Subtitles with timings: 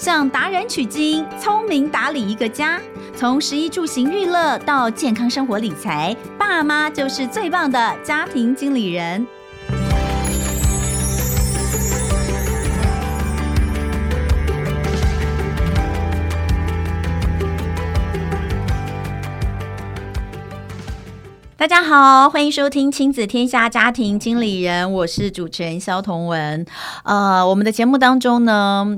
[0.00, 2.80] 向达人取经，聪明打理一个家。
[3.14, 9.26] 从食衣住行娱乐到健康生活理财，爸妈就是最棒的家庭经理人。
[21.58, 26.64] 大家好，欢迎收听《亲子天下家庭经理人》，我是主持人萧同文。
[27.04, 28.96] 呃，我们的节目当中呢，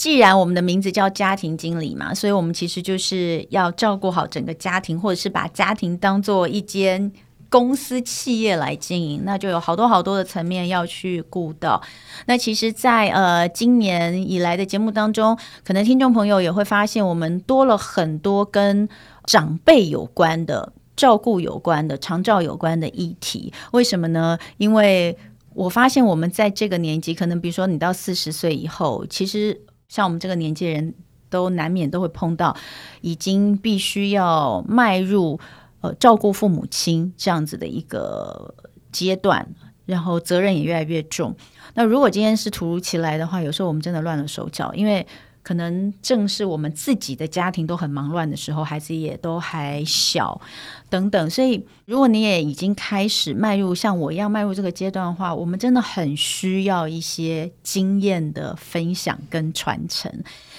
[0.00, 7.12] 既然我们的名字叫家庭经理嘛，所以我们其实就是要照顾好整个家庭，或者是把家庭当做一间
[7.50, 11.82] 公司企业来经营，那就有好多好多的层面要去顾到。
[12.24, 18.88] 那其实在，呃今年以来的节目当中，可能听众朋友也会发现，我们多了很多跟
[19.26, 20.72] 长辈有关的。
[20.96, 24.38] 照顾有关的、长照有关的议题，为什么呢？
[24.56, 25.16] 因为
[25.54, 29.58] 我发现我们在这个年纪，可能比如说你到四十岁以后，其实
[29.90, 30.94] 像我们这个年纪的人
[31.28, 32.56] 都难免都会碰到，
[33.02, 35.38] 已经必须要迈入
[35.82, 38.54] 呃照顾父母亲这样子的一个
[38.90, 39.46] 阶段，
[39.84, 41.36] 然后责任也越来越重。
[41.74, 45.06] 那如果今天是突如其来的话，有时候我们真的乱了手脚，因为。
[45.42, 50.40] 可能正是我们自己的家庭都很忙乱的时候，孩子也都还小，
[50.88, 51.30] 等等。
[51.30, 60.12] 所以，如果你也已经开始迈入像我一样迈入这个阶段的话，我们真的很需要一些经验的分享跟传承。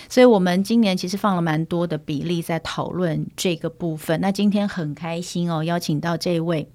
[0.09, 4.19] 所以，我们今年其实放了蛮多的比例在讨论这个部分。
[4.19, 6.67] 那今天很开心哦，邀请到这位，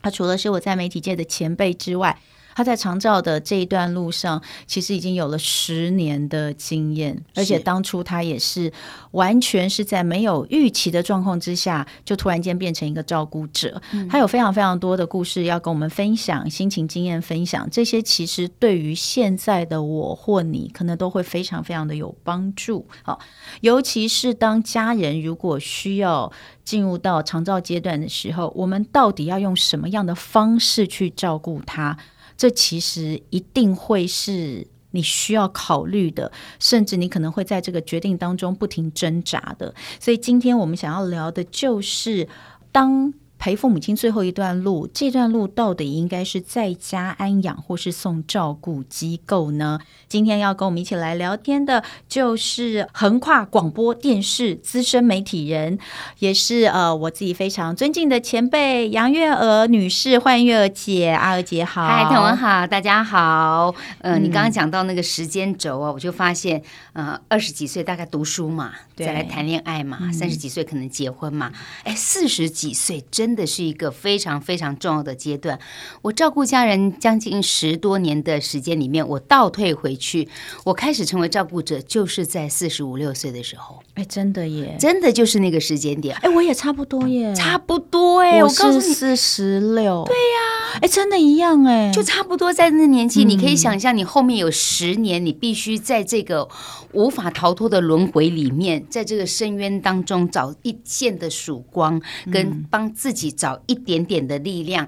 [0.00, 2.18] 他除了是我在媒体界的前辈之外。
[2.54, 8.72] 他在长照的这一段路上，其实已经有了十年的经验，而且当初他也是
[9.12, 13.80] 完全是在没有预期的状况之下，就突然间变成一个照顾者。
[13.92, 14.08] 嗯。
[14.08, 22.86] 他有非常非常多的故事要跟我们分享，心情经验分享，这些其实对于现在的我或你，可能都会非常非常的有帮助。
[23.02, 23.18] 好，
[23.60, 26.30] 尤其是当家人如果需要
[26.64, 31.96] 进入到长照阶段的时候，我们到底要用什么样的方式去照顾他？
[32.36, 39.74] 这其实一定会是你需要考虑的，甚至你可能会在这个决定当中不停挣扎的。
[39.98, 42.28] 所以今天我们想要聊的就是
[42.70, 43.14] 当。
[43.42, 49.80] 陪父母亲最后一段路，这段路到底应该是在家安养，或是送照顾机构呢？
[50.08, 55.76] 今天要跟我们一起来聊天的，就是横跨广播电视资深媒体人，
[56.20, 63.74] 也是呃我自己非常尊敬的前辈杨月娥女士，欢迎月娥姐，阿娥姐好，嗨，彤雯好，大家好。
[64.02, 71.50] 呃，嗯、你刚刚讲到那个时间轴啊，我就发现，呃，二十几岁大概读书嘛，再来谈恋爱嘛，三十几岁可能结婚嘛，
[71.82, 73.31] 哎，四十几岁真。
[73.32, 75.58] 真的是一个非常非常重要的阶段。
[76.02, 80.28] 我照顾家人将近十多年的时间里面，我倒退回去，
[80.64, 83.82] 我开始成为照顾者，就是在四十五六岁的时候。
[83.94, 86.14] 哎，真的耶，真的就是那个时间点。
[86.16, 96.48] 哎，我也差不多耶，差不多哎，我告诉你，四十六，对呀，哎，真的一样哎，就差不多在那年纪，你可以想象，你后面有十年，你必须在这个
[96.92, 102.00] 无法逃脱的轮回里面，在这个深渊当中找一线的曙光，
[102.30, 103.32] 跟帮自己。
[103.42, 104.86] 找一点点的力量，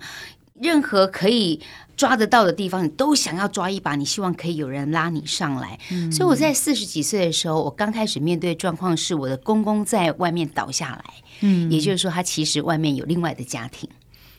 [0.61, 1.61] 任何可以
[1.97, 3.97] 抓得到的地方，你都想要抓一把。
[3.97, 5.77] 你希望可以有人拉你上来。
[5.91, 11.05] 嗯、所以我在四十几岁的时候，我刚开始面对状况是，我的公公在外面倒下来。
[11.41, 13.89] 嗯，也就是说，他其实外面有另外的家庭，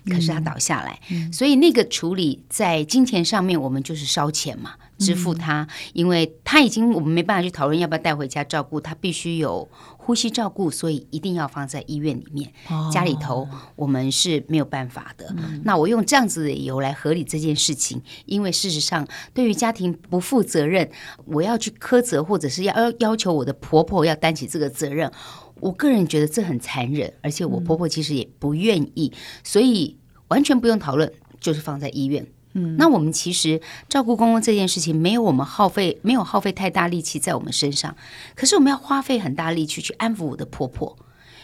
[0.08, 1.00] 可是他倒下来。
[1.12, 9.70] 嗯、所以那个处理在金钱上面，我们就是烧钱嘛，支付他，嗯、因为他已经我们没办法去讨论要不要带回家照顾，他必须有。
[9.98, 12.48] 呼吸照顾，所以一定要放在医院里面。
[12.70, 15.26] 哦、家里头我们是没有办法的。
[15.36, 20.88] 嗯、那我用这样子的理由来合理这件事情，因为事实上，对于家庭不负责任，
[21.26, 25.12] 我要去苛责，或者是要要要求我的婆婆要担起这个责任。
[25.60, 32.26] 我个人觉得这很残忍，而且我婆婆其实也不愿意，嗯、所以完全不用讨论，就是放在医院。
[32.54, 37.96] 嗯，那我们其实照顾公公这件事情，没有我们耗费，没有耗费太大力气在我们身上。
[38.34, 40.97] 可是我们要花费很大力气去安抚我的婆婆，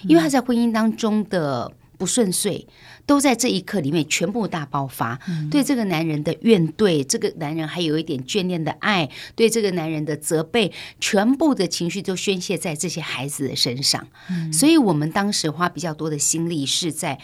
[0.04, 1.72] 因为她在婚姻当中的
[2.02, 2.66] 不顺遂，
[3.06, 5.20] 都在这一刻里面全部大爆发。
[5.52, 14.08] 对这个男人的怨怼，这个男人还有一点眷恋的爱，对这个男人的责备，全部的情绪都宣泄在这些孩子的身上。
[14.52, 17.20] 所以我们当时花比较多的心力是在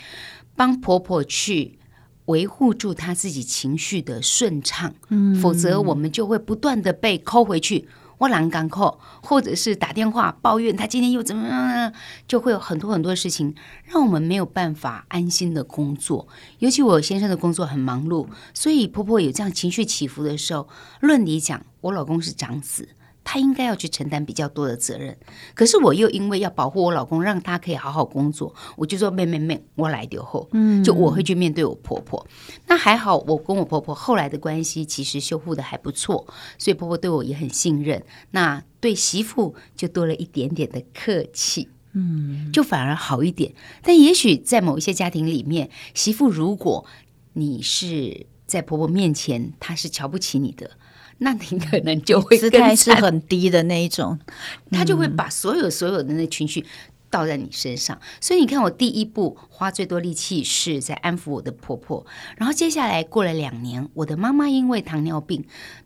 [0.56, 1.80] 帮婆婆去。
[2.27, 11.93] 维护住他自己情绪的顺畅，嗯，否则我们就会不断的被抠回去，我难干扣，或者是打电话抱怨他今天又怎么样，
[12.27, 13.53] 就会有很多很多事情
[13.85, 16.27] 让我们没有办法安心的工作。
[16.59, 20.67] 尤其我先生的工作很忙碌，所以婆婆有这样情绪起伏的时候，
[20.99, 22.89] 论理讲，我老公是长子。
[23.29, 25.18] 她应该要去承担比较多的责任。
[25.53, 32.25] 可是我又因为要保护我老公，让他可以好好工作，我就说妹妹妹，我来丢后，嗯，就我会去面对我婆婆。
[32.68, 36.25] 那还好，我跟我婆婆后来的关系其实修复的还不错，
[36.57, 38.01] 所以婆婆对我也很信任。
[38.31, 43.53] 那对媳妇就多了一点点的客气，嗯，就反而好一点。
[43.83, 46.85] 但也许在某一些家庭里面，媳妇如果
[47.33, 50.71] 你是在婆婆面前，她是瞧不起你的，
[51.19, 54.19] 那你可能就会姿态是很低的那一种，
[54.71, 56.65] 他就会把所有所有的那情绪
[57.09, 57.99] 倒在你身上。
[58.21, 62.05] 所以你看，我第一步花最多力气是在安抚我的婆婆，
[62.37, 65.45] 然后接下来过了两年，我的妈妈因为糖尿病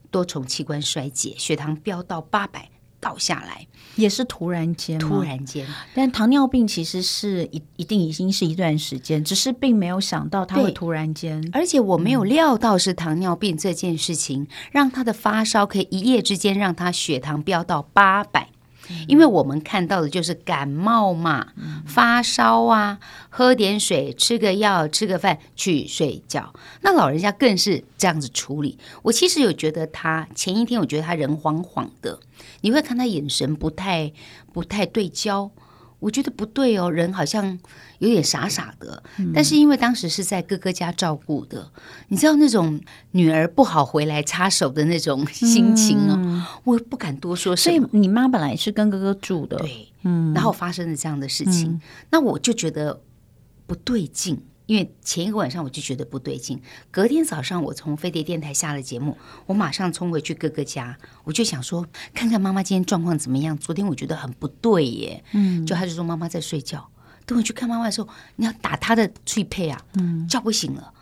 [0.09, 2.69] 多重器官衰竭，血糖飙到八百。
[3.01, 5.67] 倒下来也是突然间，突然间。
[5.93, 11.45] 但糖尿病其实是一一定已经是一段时间，只是并没有想到它会突然间。
[11.51, 18.47] 而且我没有料到是糖尿病这件事情，嗯、让他的发烧可以一夜之间让他血糖飙到八百。
[19.07, 22.99] 因为我们看到的就是感冒嘛，嗯、发烧啊，
[23.29, 26.53] 喝点水，吃个药，吃个饭，去睡觉。
[26.81, 28.77] 那老人家更是这样子处理。
[29.03, 32.19] 我其实有觉得他前一天，我觉得他人晃晃的，
[32.61, 34.11] 你会看他眼神不太
[34.53, 35.51] 不太对焦。
[35.99, 37.59] 我觉得不对哦，人好像
[38.01, 39.01] 有点傻傻的。
[39.17, 41.71] 嗯、但是因为当时是在哥哥家照顾的，
[42.09, 42.81] 你知道那种
[43.11, 47.77] 女儿不好回来插手的那种心情哦，嗯、我不敢多说什么。
[47.77, 53.01] 所以你妈本来是跟哥哥住的，对，嗯，然后发生了这样的事情，嗯、那我就觉得
[53.67, 54.41] 不对劲。
[54.67, 56.61] 因为前一个晚上我就觉得不对劲，
[56.91, 63.57] 隔天早上我从飞碟电台下了节目，我马上冲回去哥哥家，我就想说看看妈妈今天状况怎么样。
[63.57, 66.87] 昨天我觉得很不对耶，嗯，就他就说妈妈在睡觉。
[67.31, 70.93] 等我去看妈妈的时候，你要打她的翠佩啊，嗯，叫不醒了，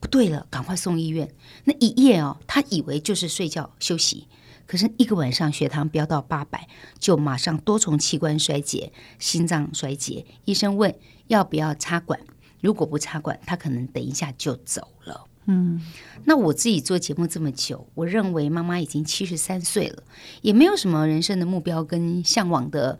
[0.00, 1.30] 不对了，赶快送医院。
[1.64, 4.26] 那一夜哦，他以为就是睡觉休息，
[4.66, 6.66] 可是一个晚上血糖飙到八百，
[6.98, 10.24] 就马上多重器官衰竭，心脏衰竭。
[10.46, 10.94] 医生问
[11.26, 12.18] 要不要插管。
[12.62, 15.26] 如果不插管，他可能等一下就走了。
[15.44, 15.82] 嗯，
[16.24, 20.02] 那我自己做节目这么久，我认为妈妈已经七十三岁了，
[20.40, 22.98] 也没有什么人生的目标跟向往的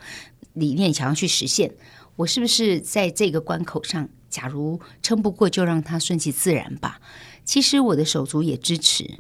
[0.53, 1.73] 理念想要去实现。
[2.19, 7.01] 我是不是在这个关口上，假如撑不过，就让它顺其自然吧？
[7.45, 9.19] 其实我的手足也支持，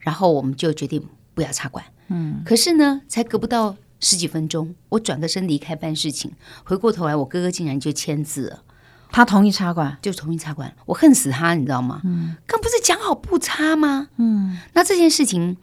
[0.00, 1.84] 然后我们就决定不要插管。
[2.08, 6.32] 嗯，可是呢，才隔不到十几分钟，我转个身离开办事情，
[6.64, 8.64] 回过头来，我哥哥竟然就签字了。
[9.12, 10.74] 他同意插管，就同意插管。
[10.86, 12.00] 我恨死他，你知道吗？
[12.04, 14.08] 嗯，刚不是讲好不插吗？
[14.16, 15.56] 嗯，那这件事情，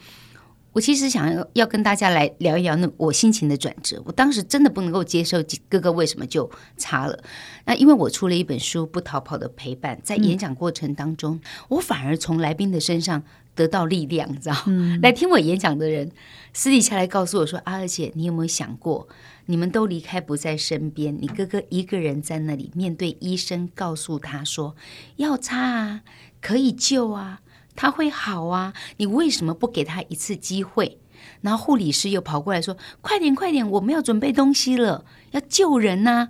[0.77, 3.99] 我其实想要要跟大家来聊一聊那我心情的转折。
[4.05, 6.47] 我当时真的不能够接受哥哥为什么就
[6.77, 7.19] 差了。
[7.65, 13.23] 那因为我出了一本书《不逃跑的陪伴》，在演讲过程当中，嗯、我反而从来宾的身上
[13.55, 14.55] 得到力量，你知道？
[14.67, 16.11] 嗯、来听我演讲的人
[16.53, 19.07] 私底下来告诉我说：“阿娥姐，你有没有想过？”
[19.49, 24.75] 你们都离开不在身边，你哥哥一个人在那里面对医生，告诉他说
[25.15, 26.01] 要擦啊，
[26.39, 27.41] 可以救啊，
[27.77, 30.99] 他会好啊，你为什么不给他一次机会？
[31.41, 36.29] 然后护理师又跑过来说：“快点快点，我们要准备东西了，要救人呐！”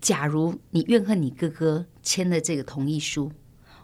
[0.00, 3.32] 假如你怨恨你哥哥签了这个同意书，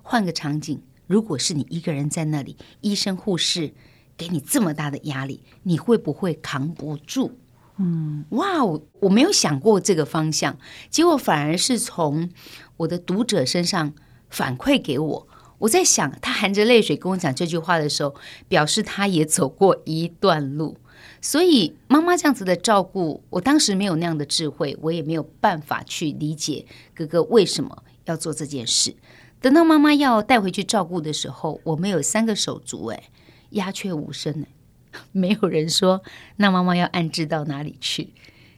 [0.03, 3.75] 换个场景，如果是你一个人在那里，医生护士
[4.17, 7.33] 给你这么大的压力，你会不会扛不住？
[7.79, 12.31] 嗯，哇，我我没有想过这个方向，结果反而是从
[12.79, 13.93] 我的读者身上
[14.31, 15.29] 反馈给我。
[15.59, 18.15] 我在想，他含着泪水跟我讲这句话的时候，
[18.49, 20.77] 表示他也走过一段路。
[21.21, 28.95] 所以妈妈这样子的照顾，我当时没有那样的智慧，我也没有办法去理解哥哥为什么要做这件事。
[29.41, 33.05] 等到妈妈要带回去照顾的时候，我们有三个手足，哎，
[33.51, 34.47] 鸦雀无声呢。
[35.13, 36.03] 没有人说，
[36.37, 38.13] 那妈妈要安置到哪里去？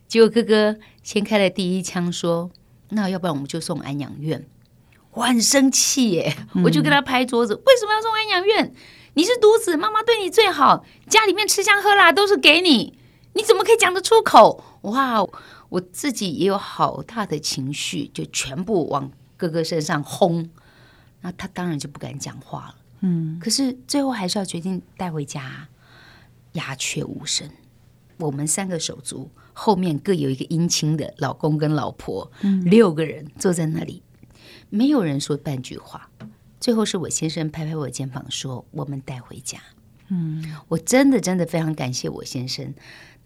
[0.07, 2.51] 结果哥哥先开了第一枪，说
[2.91, 4.45] ：“那要不然我们就送安养院。”
[5.13, 8.73] 我很生气耶，我就跟他拍桌子：“嗯、为什么要送安养院？
[9.15, 12.99] 你是独子，妈妈对你最好，家里面吃香喝辣都是给你，
[13.33, 15.25] 你怎么可以讲得出口？”哇，
[15.71, 20.49] 我自己也有好大的情绪，就全部往哥哥身上轰。
[21.21, 22.75] 那他当然就不敢讲话了。
[23.01, 25.69] 嗯，可是最后还是要决定带回家。
[26.53, 27.49] 鸦雀无声，
[28.17, 34.03] 我们三个手足后面各有一个姻亲的老公跟老婆，嗯、六个人坐在那里，
[34.71, 36.11] 没有人说半句话。
[36.61, 39.59] 最后是我先生拍拍我肩膀说：“我们带回家。”
[40.09, 42.75] 嗯，我真的真的非常感谢我先生。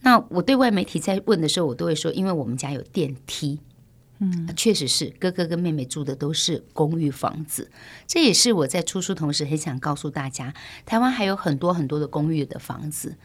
[0.01, 3.61] 那我对外媒体在问的时候，我都会说：“因为我们家有电梯。”
[4.25, 7.73] 嗯，确实是哥哥跟妹妹住的都是公寓房子，
[8.07, 10.55] 这也是我在出书同时很想告诉大家，
[10.87, 13.17] 台湾还有很多很多的公寓的房子。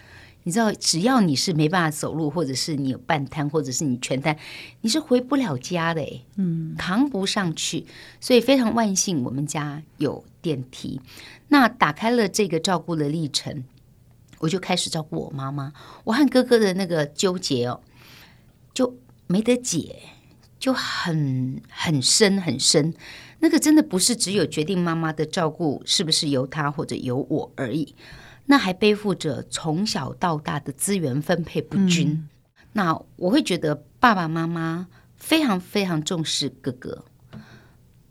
[0.47, 4.37] 你知道，只要你是没办法走路，或者是你有半瘫，或者是你全瘫，
[4.79, 7.85] 你是回不了家的，嗯，扛不上去。
[8.21, 11.01] 所以非常万幸，我们家有电梯。
[11.49, 13.65] 那打开了这个照顾的历程，
[14.39, 15.73] 我就开始照顾我妈妈。
[16.05, 17.81] 我和哥哥的那个纠结哦，
[18.73, 19.97] 就没得解，
[20.57, 22.93] 就很很深很深。
[23.39, 27.93] 那个真的不是只有决定妈妈的照顾是不是由他或者由我而已。
[28.49, 32.29] 那还背负着从小到大的资源分配不均，嗯、
[32.71, 34.87] 那我会觉得爸爸妈妈
[35.17, 37.03] 非常非常重视哥哥，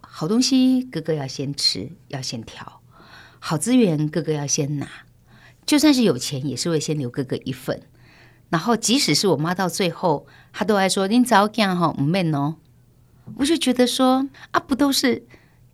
[0.00, 2.82] 好东西哥哥要先吃，要先挑，
[3.38, 4.86] 好资源哥哥要先拿，
[5.64, 7.82] 就算是有钱也是会先留哥哥一份。
[8.50, 12.56] 然后即使是我妈到最后，她都还说你早讲哈唔免哦，
[13.36, 15.24] 我就觉得说啊，不都是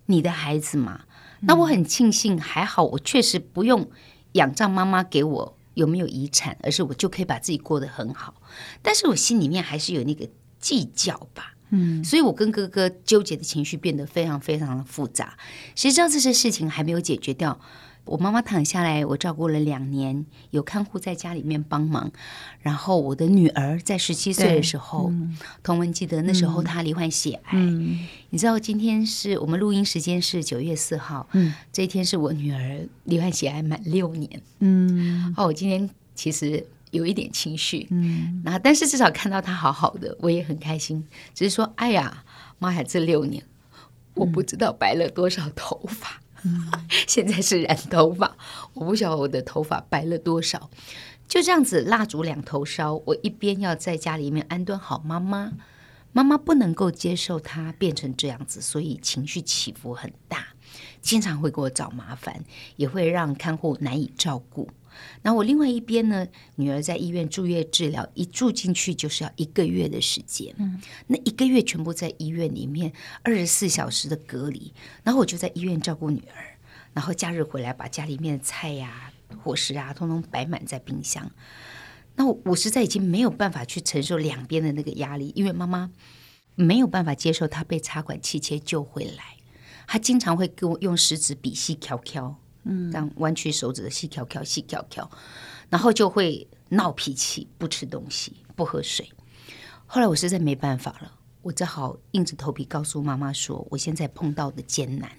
[0.06, 1.00] 你的孩子嘛？
[1.40, 3.90] 嗯、那我很庆幸，还好我确实不用。
[4.32, 8.34] 仰仗妈妈给我有没有遗产，而是我就可以把自己过得很好。
[8.82, 15.36] 但是我心里面还是有那个计较吧，嗯，所以我跟哥哥纠结的情绪变得非常非常的复杂。
[15.74, 17.58] 谁知道这些事情还没有解决掉。
[18.04, 22.10] 我妈妈躺下来，我照顾了两年，有看护在家里面帮忙。
[22.60, 27.50] 然后我的女儿在十七岁的时候，嗯、童文记得那时候她罹患血癌。
[27.52, 34.42] 嗯、你知道今天是我们录音时间是九月四号，嗯、这一天是我女儿罹患血癌满六年。
[34.58, 41.06] 嗯，哦，我今天其实有一点情绪，嗯，那但是至少看到她好好的，我也很开心。
[41.34, 42.24] 只是说，哎呀，
[42.58, 43.44] 妈呀，这六年
[44.14, 46.20] 我不知道白了多少头发。
[47.06, 48.36] 现在是染头发，
[48.74, 50.70] 我不晓得我的头发白了多少。
[51.28, 52.94] 就这样子，蜡烛两头烧。
[53.06, 55.52] 我一边要在家里面安顿好妈妈，
[56.12, 60.48] 妈妈不能够接受她变成这样子，所以情绪起伏很大，
[61.00, 62.44] 经常会给我找麻烦，
[62.76, 64.68] 也会让看护难以照顾。
[65.22, 70.54] 那我另外一边呢，女儿在医院住院治疗，一住进去就是要一个月的时间。
[70.58, 74.72] 嗯，那一个月全部在医院里面，二十四小时的隔离。
[75.02, 76.58] 然后我就在医院照顾女儿，
[76.92, 81.30] 然后假日回来把家里面的菜呀、啊、伙食啊，通通摆满在冰箱。
[82.16, 85.90] 那我我实在已经没有办法去承受两边的那个压力，因为妈妈
[86.54, 89.36] 没有办法接受她被插管气切救回来，
[89.86, 92.36] 她经常会跟我用食指比细敲敲。
[92.64, 95.10] 嗯，这样弯曲手指的细条条细条条，
[95.68, 99.10] 然后就会闹脾气，不吃东西，不喝水。
[99.86, 105.10] 后来我实在没办法了，我只好硬着头皮告诉妈妈说，我现在碰到的艰难。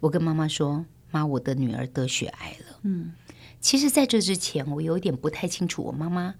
[0.00, 3.12] 我跟妈妈说：“妈，我的女儿得血癌了。”嗯，
[3.60, 6.36] 其实在这之前，我有一点不太清楚，我妈妈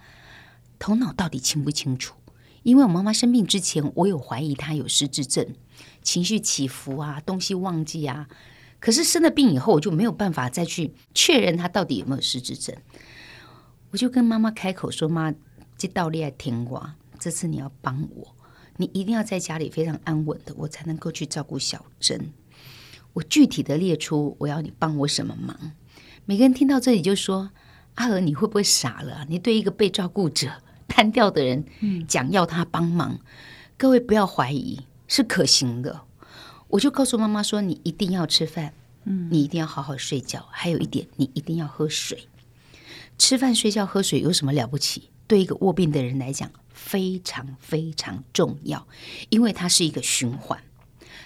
[0.79, 2.15] 头脑到底清不清楚？
[2.63, 5.55] 因为我妈妈生病之前，我有怀疑她有失智症，
[6.03, 8.29] 情绪起伏啊，东西忘记啊。
[8.81, 12.77] 可是生了病以后，我就没有办法再去确认他到底有没有失智症。
[13.91, 15.35] 我就跟妈妈开口说：“妈，
[15.77, 18.37] 这道理爱听话，这次你要帮我，
[18.77, 22.33] 你一定要在家里非常安稳的，我才能够去照顾小珍。
[23.15, 25.73] 我具体的列出我要你帮我什么忙。”
[26.25, 27.51] 每个人听到这里就说
[27.97, 29.27] ：“阿娥，你会不会傻了？
[29.29, 30.49] 你对一个被照顾者
[30.87, 31.65] 瘫掉的人
[32.07, 33.15] 讲要他帮忙？
[33.15, 33.21] 嗯、
[33.77, 36.03] 各位不要怀疑，是可行的。”
[36.69, 40.47] 我就告诉妈妈说：“你一定要吃饭，嗯，你一定要好好睡觉。
[40.51, 42.29] 还有一点，你一定要喝水。
[43.17, 45.11] 吃饭、睡觉、喝水有什么了不起？
[45.27, 48.87] 对一个卧病的人来讲，非常非常重要，
[49.31, 50.63] 因为它是一个循环。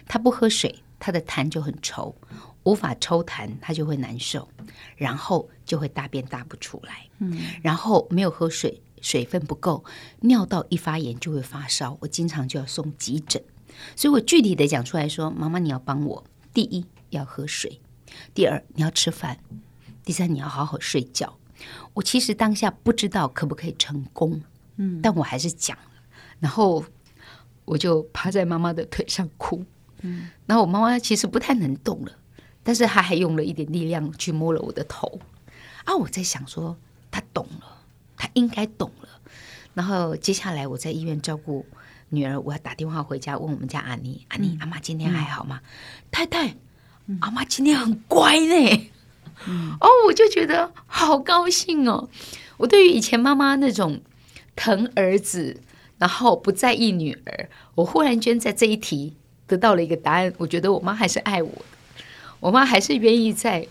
[0.07, 2.15] 他不喝水，他的痰就很稠，
[2.63, 4.49] 无法抽痰，他就会难受，
[4.97, 7.09] 然后就会大便大不出来。
[7.19, 9.85] 嗯，然后没有喝水，水分不够，
[10.21, 11.97] 尿道一发炎就会发烧。
[12.01, 13.43] 我经常就要送急诊。”
[13.97, 17.81] 所以我具体的讲出来说，妈妈你要帮我，第一要喝水，
[18.35, 19.39] 第二你要吃饭，
[20.05, 21.39] 第三你要好好睡觉。
[21.95, 24.43] 我其实当下不知道可不可以成功，
[24.77, 25.91] 嗯，但我还是讲了，
[26.41, 26.85] 然后
[27.65, 29.65] 我就趴在妈妈的腿上哭，
[30.01, 32.13] 嗯，然后我妈妈其实不太能动了，
[32.63, 35.21] 但是她还用了一点力量去摸了我的头，
[35.85, 36.77] 啊，我在想说
[37.11, 37.83] 她懂了，
[38.17, 39.09] 她应该懂了，
[39.75, 41.65] 然后接下来我在医院照顾。
[42.15, 45.63] 女儿，我要打电话回家问我们家阿妮，阿妮，阿妈今天还好吗？
[46.11, 46.57] 太太，
[47.21, 48.91] 阿妈今天很乖呢。
[49.81, 52.11] 哦，我就觉得好高兴哦。
[52.59, 54.03] 我对于以前妈妈那种
[54.55, 55.63] 疼儿子，
[55.97, 59.17] 然后不在意女儿，我忽然间在这一题
[59.47, 60.31] 得到了一个答案。
[60.37, 62.05] 我觉得我妈还是爱我的，
[62.41, 63.67] 我妈还是愿意在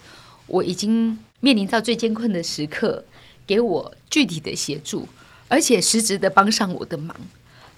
[0.47, 3.05] 我已经面临到最艰困的时刻，
[3.45, 5.07] 给我具体的协助，
[5.47, 7.15] 而且实质的帮上我的忙。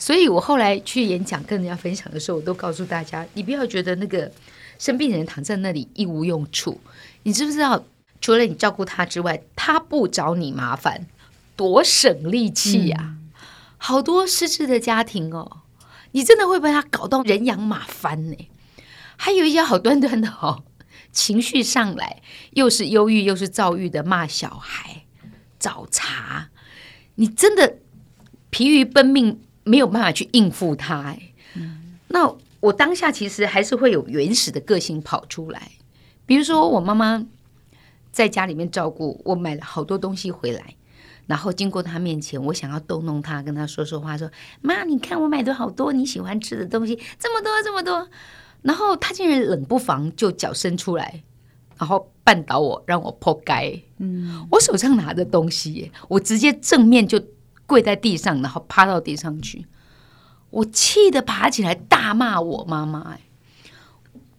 [0.03, 4.29] 所以我后来去演讲跟人家分享的时候，我都告诉大家，你不要觉得那个
[4.77, 6.77] 生病人躺在那里一无用处。
[7.24, 7.81] 你知不知道，
[8.19, 11.07] 除了你照顾他之外，他不找你麻烦，
[11.55, 13.15] 多省力气呀、啊！
[13.15, 13.31] 嗯、
[13.77, 15.60] 好多失智的家庭哦，
[16.12, 18.36] 你真的会被他搞到人仰马翻呢。
[19.15, 20.65] 还有一些好端端的哦，
[21.13, 25.05] 情绪上来又是忧郁又是躁郁的骂小孩、
[25.57, 26.50] 找茬，
[27.15, 27.77] 你真的
[28.50, 31.20] 疲于奔命，没有办法去应付他哎。
[31.55, 35.72] 嗯、那我当下其实还是会有原始的个性跑出来，
[36.25, 37.25] 比如说我妈妈
[38.12, 40.75] 在家里面照顾我，买了好多东西回来，
[41.27, 48.08] 然后经过她面前，我想要逗弄她，跟她说说话，说妈，你看我买的好多你喜欢吃的东西，这么多这么多。
[48.62, 51.22] 然后他竟然冷不防就脚伸出来，
[51.77, 53.84] 然后绊倒我，让我破街。
[53.98, 57.22] 嗯，我手上拿的东西，我直接正面就
[57.65, 59.65] 跪在地上，然后趴到地上去。
[60.50, 63.13] 我气得爬起来大骂我妈妈。
[63.13, 63.22] 哎，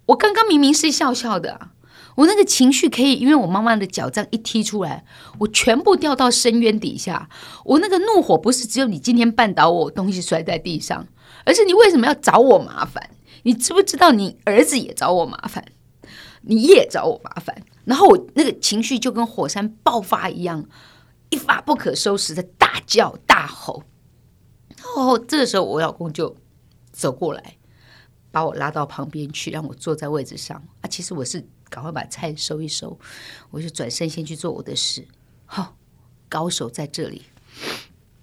[0.07, 1.73] 我刚刚明明是笑笑的啊，
[2.16, 5.04] 我那个情绪可以因为我妈妈的脚这样一踢出来，
[5.40, 7.28] 我全部掉到深渊底下。
[7.64, 11.07] 我那个怒火不是只有你今天绊倒我，东西摔在地上，
[11.45, 13.11] 而是你为什么要找我麻烦？
[13.43, 15.64] 你知不知道，你儿子也找我麻烦，
[16.43, 20.64] 你也找我麻烦，然后我那个情绪就跟火山爆发一样，
[21.35, 23.83] 一发不可收拾的大叫大吼。
[24.95, 26.37] 哦这个时候，我老公就
[26.93, 27.57] 走过来，
[28.31, 30.62] 把我拉到旁边去，让我坐在位置上。
[30.81, 32.97] 啊，其实我是赶快把菜收一收，
[33.50, 35.05] 我就转身先去做我的事。
[35.45, 35.76] 好，
[36.29, 37.23] 高手在这里，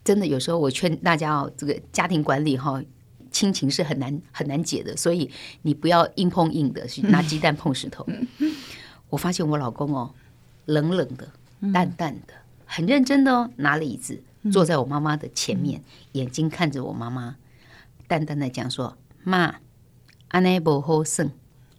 [0.05, 2.81] 真的有时候我劝大家哦，这个家庭管理哈。
[3.29, 8.05] 亲情是很难很难解的，所以你不要硬碰硬的去拿鸡蛋碰石头。
[9.09, 10.13] 我发现我老公哦，
[10.65, 11.29] 冷冷的、
[11.73, 12.33] 淡淡的，
[12.73, 17.35] 很认真的哦，拿了椅子坐在我妈妈的前面，眼睛看着我妈妈，
[18.07, 19.55] 淡淡的讲说：“妈，
[20.29, 21.31] 安内不好胜，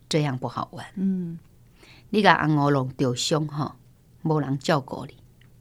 [0.07, 0.85] 这样不好玩。
[0.97, 1.39] 嗯，
[2.11, 3.77] 你个阿我龙丢胸哈，
[4.21, 5.17] 没人照顾你，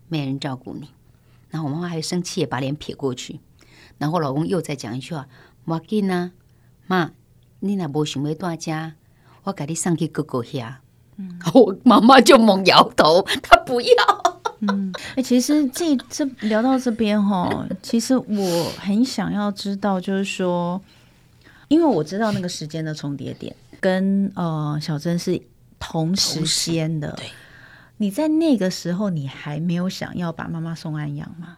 [0.10, 0.90] 没人照顾你。
[1.50, 3.40] 然后我妈妈还生气，把脸撇过去。
[3.98, 5.29] 然后我老公又再讲一句话。”
[5.64, 6.34] 我紧啊，
[6.88, 7.12] 妈，
[7.62, 8.96] 你若无想要大家，
[9.44, 10.75] 我给你送去哥哥遐。
[11.16, 14.21] 嗯，我妈妈就猛摇头，她不要。
[14.62, 20.82] 嗯，哎、欸，其实这这聊到这边哈，其实我很想要知道，就是说，
[21.68, 25.42] 因为我知道那个时间的重叠点跟呃小珍是
[25.80, 27.12] 同时间的。
[27.14, 27.26] 对，
[27.98, 31.58] 你在那个时候，你还没有想要把妈妈送安养吗？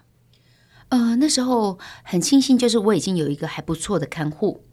[0.90, 4.64] 呃，那时候很庆幸，就是我已经有一个还不错的看护，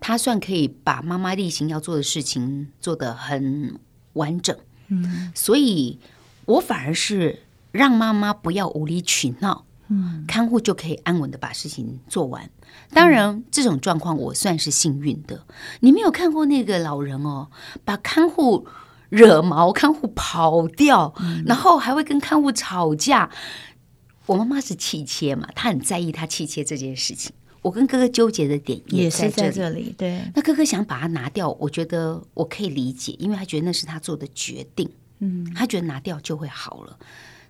[0.00, 3.78] 他算可以把妈妈例行要做的事情做得很
[4.14, 4.56] 完整。
[4.88, 6.00] 嗯，所以
[6.46, 7.38] 我反而是
[7.72, 12.50] 让妈妈不要无理取闹，嗯，看护就可以安稳的把事情做完。
[12.92, 15.44] 当然，这种状况我算是幸运的。
[15.80, 17.48] 你没有看过那个老人哦，
[17.84, 18.66] 把看护
[19.08, 21.14] 惹毛，看护跑掉，
[21.46, 23.30] 然后还会跟看护吵架。
[24.26, 27.32] 我妈妈是气切嘛，她很在意她气切这件事情。
[27.62, 30.22] 我跟哥哥纠结的点也是在这里，这里对。
[30.34, 34.88] 那哥哥想把它拿掉，我觉得我可以理解，因为他觉得那是他做的决定。
[35.18, 36.96] 嗯，他觉得拿掉就会好了。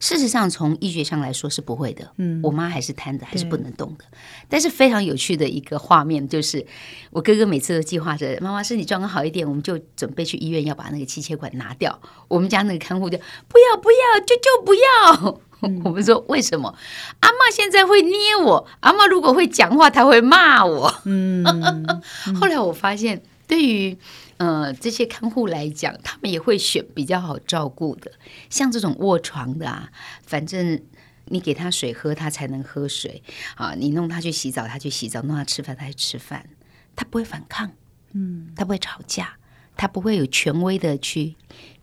[0.01, 2.11] 事实上，从医学上来说是不会的。
[2.17, 4.05] 嗯，我妈还是瘫的，还是不能动的。
[4.49, 6.67] 但是非常有趣的一个画面就是，
[7.11, 12.01] 我哥哥每次都计划着，妈妈身体状况好一点，我们就准备去医院要把那个气切管拿掉。
[12.29, 15.41] 我们家那个看护就不要不要，就就不要。
[15.85, 16.75] 我们说为什么？
[17.21, 20.91] 阿嬷现在会捏我，阿嬷如果会讲话，她会骂我。
[21.05, 21.45] 嗯，
[22.41, 23.99] 后来我发现，对于
[24.41, 28.11] 呃这些看护来讲，他们也会选比较好照顾的，
[28.49, 30.81] 像这种卧床的啊，反正
[31.27, 33.23] 你给他水喝，他才能喝水。
[33.57, 36.49] 啊；你弄他去洗澡，他去洗澡；弄他吃饭，他去吃饭，
[36.97, 37.71] 他不会反抗，
[38.15, 39.37] 嗯，他不会吵架，
[39.77, 41.37] 他不会有权威的去。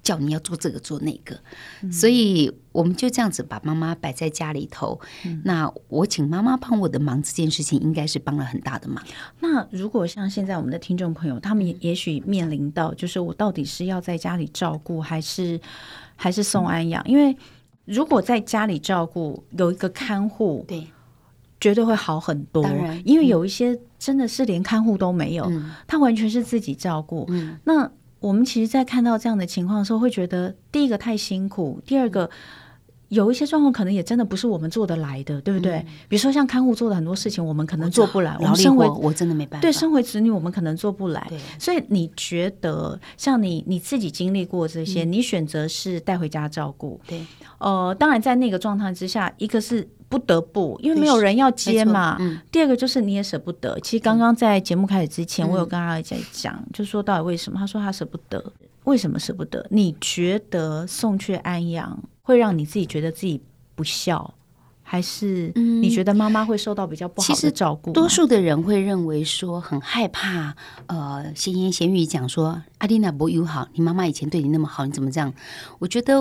[0.03, 1.37] 叫你要做这个做那个，
[1.83, 4.97] 嗯、所以我们就这样子把妈妈摆在家里头。
[5.25, 9.03] 嗯、那我请妈妈帮我的忙，这件事情应该是帮了很大的忙。
[9.41, 15.59] 那如果像现在我们的听众朋友，他们也许面临到，就是我到底是要在家里照顾，还是
[16.15, 17.03] 还是送安养？
[17.03, 17.35] 嗯、因为
[17.83, 20.87] 如果在家里照顾，有一个看护，对，
[21.59, 22.65] 绝对会好很多。
[23.03, 27.25] 因为有一些真的是连看护都没有，嗯、他完全是自己照顾。
[27.27, 27.91] 嗯，那。
[28.19, 32.29] 我们其实，在看到这样的情况的时候，会觉得第一个太辛苦，第二个
[33.09, 35.75] 有一些状况可能也真的不是我们做得来的，对不对？
[35.77, 38.35] 嗯、比如说像看护做的很多事情，我们可能做不来。
[38.39, 39.61] 我们身为我真的没办法。
[39.61, 41.25] 对，身为子女，我们可能做不来。
[41.29, 46.99] 对所以你觉得，像你你自己经历过这些，嗯、你选择是带回家照顾。
[47.07, 47.25] 对。
[47.59, 52.15] 呃，当然，在那个状态之下，一个是不得不，因为没有人要接嘛。
[52.19, 53.79] 嗯、第二个就是你也舍不得。
[53.81, 57.59] 其实刚刚在节目开始之前，我有跟阿姨在讲，嗯、就说到底为什么？
[57.59, 58.53] 他说他舍不得，
[58.85, 59.65] 为什么舍不得？
[59.69, 63.41] 你觉得送去安阳会让你自己觉得自己
[63.75, 64.33] 不孝，
[64.81, 67.91] 还是你觉得妈妈会受到比较不好的照顾？
[67.91, 75.33] 多数的人会认为说很害怕，呃，闲言闲语讲说阿丽娜不友好，你妈妈以前对你那么好，你怎么这样？
[75.79, 76.15] 我觉得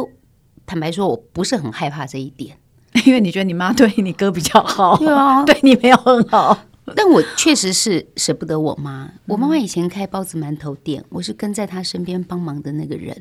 [0.66, 2.58] 坦白说，我不是很害怕这一点。
[3.04, 6.58] 因为你觉得你妈对你哥比较好，对啊，对你没有很好。
[6.94, 9.10] 但我确实是舍不得我妈。
[9.26, 13.14] 我妈妈以前开包子馒头店，我是跟在她身边帮忙的那个人。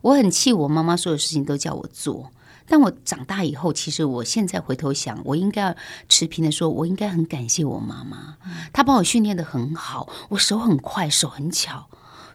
[0.00, 2.30] 我很气我妈妈所有事情都叫我做。
[2.66, 5.74] 但我长大以后，其实我现在回头想，我应该要
[6.08, 8.36] 持平的说，我应该很感谢我妈妈，
[8.72, 11.86] 她把我训练的很好，我手很快，手很巧。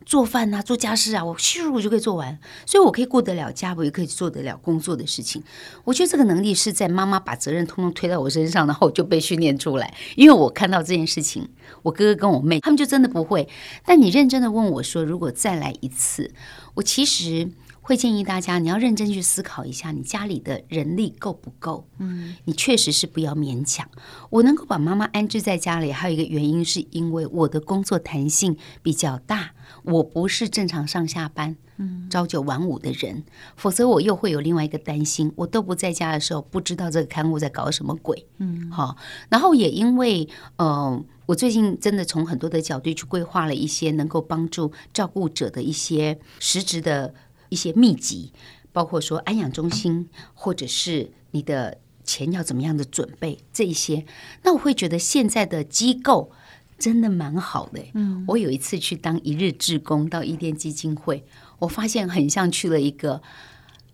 [0.06, 5.44] 做饭啊，做家事啊，我咻我就可以做完，所以我可以过得了家，我也可以做得了工作的事情。
[5.84, 9.94] 我觉得这个能力是在妈妈把责任通通推到我身上，然后我就被训练出来。
[10.16, 11.48] 因为我看到这件事情，
[11.84, 13.48] 我哥哥跟我妹他们就真的不会。
[13.86, 16.34] 但你认真的问我说，如果再来一次，
[16.76, 17.50] 我其实。
[17.90, 21.88] 会建议大家，你要认真去思考一下，你家里的人力够不够？
[21.98, 23.90] 嗯，你确实是不要勉强。
[24.30, 33.24] 我能够把妈妈安置在家里，还有一个原因是因为我的工作弹性比较大，我不是正常上下班，嗯，朝九晚五的人，
[33.56, 38.98] 否则我又会有另外一个担心，我都不在家的时候，不知道这个刊物在搞什么鬼，嗯，好。
[39.30, 47.16] 然后也因为，呃，我最近真的从很多的角度去规划了一些能够帮助照顾者的一些实质的。
[47.50, 48.32] 一些秘籍，
[48.72, 54.06] 包括说安养中心，或者是你的钱要怎么样的准备这一些，
[54.44, 56.32] 那我会觉得现在的机构
[56.78, 57.82] 真的蛮好的。
[57.94, 61.24] 嗯，我有一次去当一日志工到伊甸基金会，
[61.60, 63.22] 我发现很像去了一个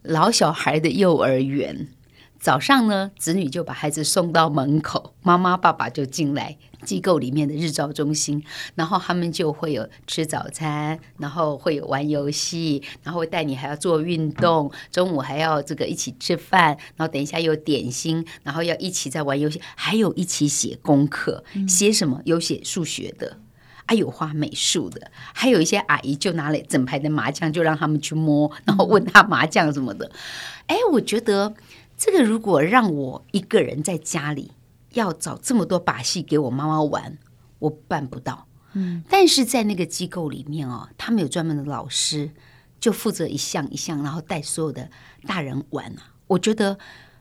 [0.03, 1.87] 老小孩的幼儿园。
[2.45, 8.43] 早上呢，子女就把孩子送到门口，妈妈爸爸就进来机构里面的日照中心，
[8.75, 22.21] 然后他们就会有吃早餐，然后会有玩游戏，然后会带你还要做运动，中午还要这个一起吃饭，然后等一下有点心，然后要一起在玩游戏，还有一起写功课，写什么？
[22.25, 23.39] 有写数学的，
[23.87, 30.11] 啊有画美术的，还有一些阿姨就拿了整排的麻将，就让他们去摸，然后问他麻将什么的。
[30.67, 31.51] 哎，我觉得。
[31.97, 34.51] 这个如果让我一个人在家里
[34.93, 37.17] 要找这么多把戏给我妈妈玩，
[37.59, 38.47] 我办不到。
[38.73, 42.31] 嗯，但是在那个机构里面哦，他们有专门的老师，
[42.79, 44.89] 就负责一项一项，然后带所有的
[45.25, 46.77] 大人玩啊，我觉得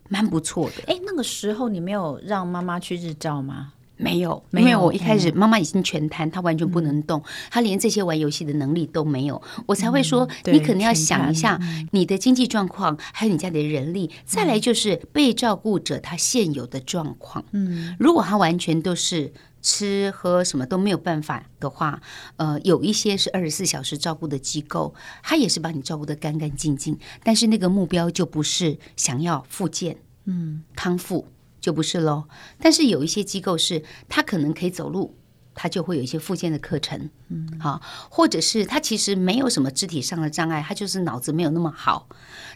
[0.08, 0.82] 蛮不错的。
[0.88, 3.74] 哎，那个时候你没有让妈妈去日照吗？
[4.04, 11.58] 没有，因为我一开始妈妈已经全瘫，她完全不能动，她连这些玩游戏的能力都没有，我才会说你可能要想一下
[11.92, 17.44] 你的经济状况，还有你家里的人力，再来就是被照顾者他现有的状况。
[17.52, 22.02] 嗯，如果他完全都是吃喝什么都没有办法的话，
[22.36, 31.26] 呃，有一些是二十四小时照顾的机构，他也是把你照顾得干干净净，但是那个目标就不是想要复健，嗯，康复。
[31.64, 32.24] 就不是喽，
[32.60, 35.16] 但是有一些机构是，他可能可以走路，
[35.54, 42.06] 他就会有一些附件的课程，嗯，好，或者是他其实没有什么肢体上的障碍，他就是脑子没有那么好，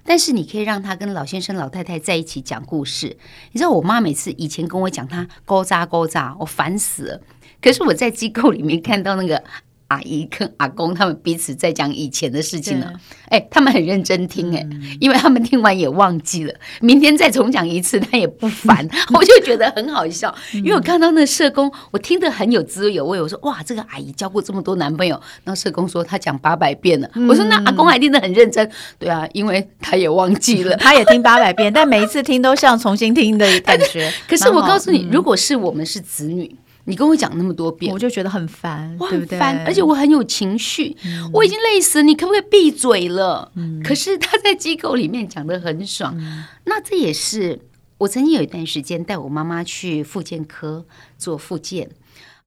[0.05, 3.17] 但是你可以让他跟老先生老太太在一起讲故事。
[3.53, 7.23] 你知道我妈每次以前跟我讲他勾扎勾扎，我烦死了。
[7.63, 9.43] 可是我在机构里面看到那个。
[9.89, 12.93] 阿姨跟阿公他们彼此在讲以前的事情了，
[13.31, 14.67] 哎，他们很认真听，哎，
[15.01, 20.35] 因为他们听完也忘记了，明天再重讲一次，他也不烦， 我就觉得很好笑。
[20.53, 23.21] 因为我看到那个社工，我听得很有滋有味。
[23.21, 27.11] 我说哇，这个阿姨交过这么多男朋友，那社工说他讲八百遍了。
[27.27, 34.13] 我说那阿公还听得很认真，对啊，因为他也忘记了， 他也听八百遍，但每一次听都像重新听的感觉。
[34.29, 36.55] 可是我告诉你，如果是我们是子女。
[36.89, 39.65] 你跟我讲那么多遍，我就觉得很烦，我很烦，对不对？
[39.67, 43.53] 而且我很有情绪，嗯、我已经累死了，你可不可以闭嘴了？
[43.57, 47.61] 嗯、可是他在机构里面讲的很爽，嗯、那这也是
[47.99, 50.87] 我曾经有一段时间带我妈妈去复健科
[51.19, 51.91] 做复健。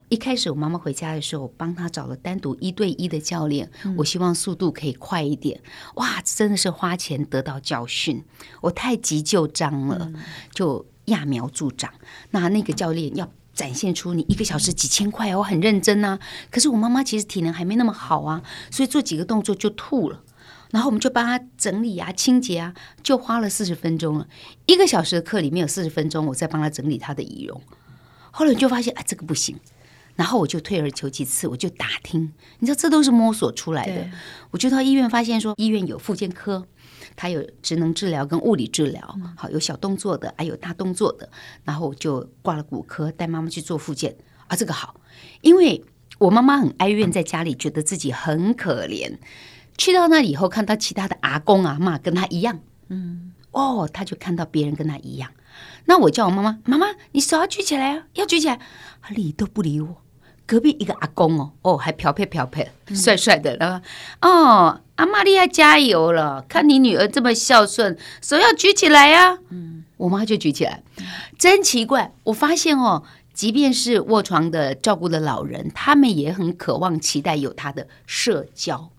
[0.09, 5.61] 一开始我妈妈回家的时候，我帮她找了单独一对一的教练，嗯、我希望速度可以快一点。
[5.95, 8.23] 哇，真的是花钱得到教训，
[8.61, 10.15] 我太急就章了，嗯、
[10.51, 11.93] 就揠苗助长。
[12.31, 13.31] 那那个教练要。
[13.61, 16.17] 展现出你一个小时几千块，我很认真啊。
[16.49, 20.23] 可是我妈妈其实体能还没那么好啊，所以做几个动作就吐了。
[20.71, 24.25] 然后我们就帮她整理啊、清洁啊，就花了四十分钟了。
[24.65, 27.61] 一个小时的课里面有四十分钟，我在帮她整理她的仪容。
[28.31, 29.55] 后来就发现，啊，这个不行。
[30.15, 34.09] 然后我就退而求其次，我就打听，你知道这都是摸索出来的。
[34.49, 36.65] 我就到医院发现说，医院有复健科。
[37.15, 41.29] 他有职能治疗跟物理治疗，好，有小动作的，还有大动作的，
[41.63, 44.15] 然后就挂了骨科，带妈妈去做复健。
[44.47, 44.99] 啊，这个好，
[45.41, 45.83] 因为
[46.17, 49.17] 我妈妈很哀怨，在家里觉得自己很可怜，
[49.77, 55.31] 去到那里以后，看到其他的阿公阿妈跟他一样，嗯，哦，他就看到别人跟他一样，
[55.85, 58.59] 那我叫我妈妈，妈妈，你手要举起来啊，要举起来，
[59.01, 60.00] 他理都不理我。
[60.51, 63.79] 隔壁一个阿公哦，哦，还飘配飘配，帅帅的，然后
[64.19, 69.39] 哦，阿玛利亚加油了，看你女儿这么孝顺，手要举起来呀、啊。
[69.51, 70.83] 嗯，我妈就举起来，
[71.39, 73.01] 真奇怪，我发现哦，
[73.33, 78.89] 即便是卧床的照顾的老人，他们也很渴望期待有他的社交，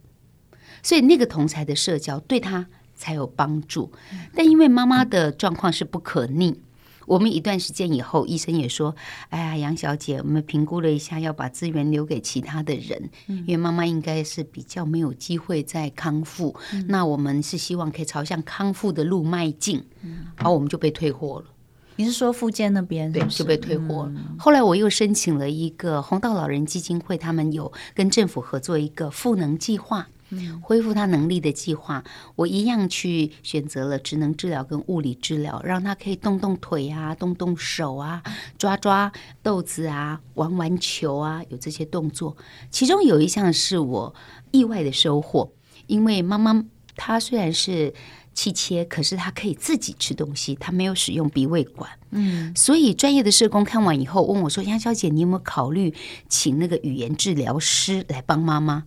[0.82, 2.64] 所以那个同才的社交对他
[2.96, 3.92] 才有帮助。
[4.34, 6.58] 但因为妈妈的状况是不可逆。
[7.06, 8.94] 我们一段时间以后，医生也说
[9.30, 16.54] ：“哎呀，杨小姐，我们评估了一下，要把资源留给其他的人，因为妈妈应该是比较没有机会再康复。
[16.72, 19.84] 嗯、那我们是希望可以朝向康复的路迈进。
[20.02, 21.46] 嗯”然后我们就被退货了。
[21.96, 23.20] 你是说复健那边是是？
[23.20, 24.12] 对，就被退货了。
[24.14, 30.08] 嗯、后来我又申请了一个红道老人基金会，他们有跟政府合作一个赋能计划。
[30.60, 32.02] 恢复他能力的计划，
[32.36, 38.22] 我一样去选择了职能治疗跟物理治疗，让他可以动动腿啊，动动手啊，
[38.58, 42.36] 抓抓豆子啊，玩玩球啊，有这些动作。
[42.70, 44.14] 其中有一项是我
[44.50, 45.52] 意外的收获，
[45.86, 46.64] 因为妈妈
[46.96, 47.92] 她虽然是
[48.32, 51.90] 气切，可是她可以自己吃东西，她没有使用鼻胃管。
[52.10, 55.94] 嗯，所以专业的社工看完以后问我说：“杨小姐，你有没有考虑
[56.28, 58.84] 请那个语言治疗师来帮妈妈？”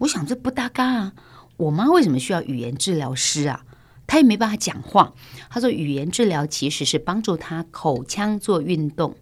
[0.00, 1.12] 我想这不搭嘎啊！
[1.56, 3.64] 我妈为什么需要语言治疗师啊？
[4.06, 5.12] 她也没办法讲话。
[5.50, 9.16] 她说语言治疗其实是帮助她口腔做运动、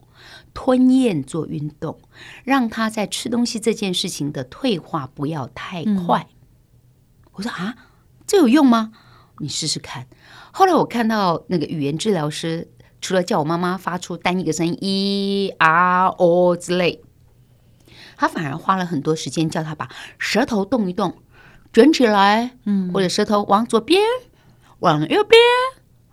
[0.54, 1.98] 吞咽做运动，
[2.44, 6.28] 让她在吃东西这件事情的退化不要太快。
[6.30, 6.36] 嗯、
[7.32, 7.74] 我说啊，
[8.24, 8.92] 这有用吗？
[9.38, 10.06] 你试试看。
[10.52, 12.68] 后来我看到那个语言治疗师，
[13.00, 17.02] 除了叫我妈妈发出单一个声音 e r o 之类。
[18.18, 21.16] 他反而花了很多时间，叫他把舌头动一动，
[21.72, 24.02] 卷起来，嗯，或者舌头往左边，
[24.80, 25.40] 往右边，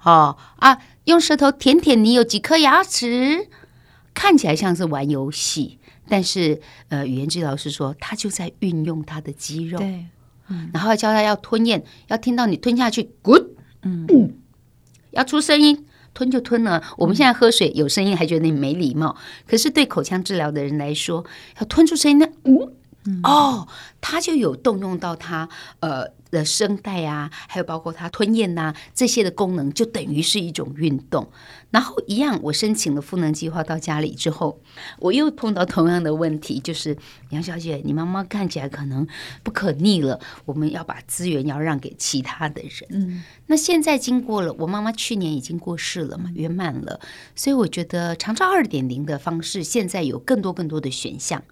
[0.04, 3.50] 哦啊，用舌头舔舔你有几颗牙齿，
[4.14, 10.06] 看起来像是玩游戏，但是呃，语言治疗师说他就在运用他的肌肉，对，
[10.50, 13.48] 嗯，然后教他要吞咽，要听到你吞下去，good，
[13.82, 14.36] 嗯，
[15.10, 15.88] 要出声音。
[16.16, 16.82] 吞就吞了。
[16.98, 19.16] 我们现在喝水有声音，还觉得你没礼貌。
[19.48, 21.24] 可是对口腔治疗的人来说，
[21.60, 23.68] 要吞出声音呢，嗯，哦，
[24.02, 25.48] 他就有动用到他
[25.82, 26.16] 呃。
[26.32, 31.26] 的声带啊，还有包括他吞咽呐、啊、这些的功能，就等于是一种运动。
[31.76, 34.62] 然后一样，我申请了赋能计划到家里之后，
[34.98, 36.98] 我又碰到同样的问题，就是
[37.32, 39.06] 杨小姐，你妈妈看起来可能
[39.44, 42.72] 不可逆了，我们要把资源要让给其他的人。
[42.92, 47.02] 嗯，那现在经过了，我妈妈去年已经过世了嘛，圆满了，
[47.36, 51.44] 所以我觉得长照二点零的方式现在有更多更多的选项。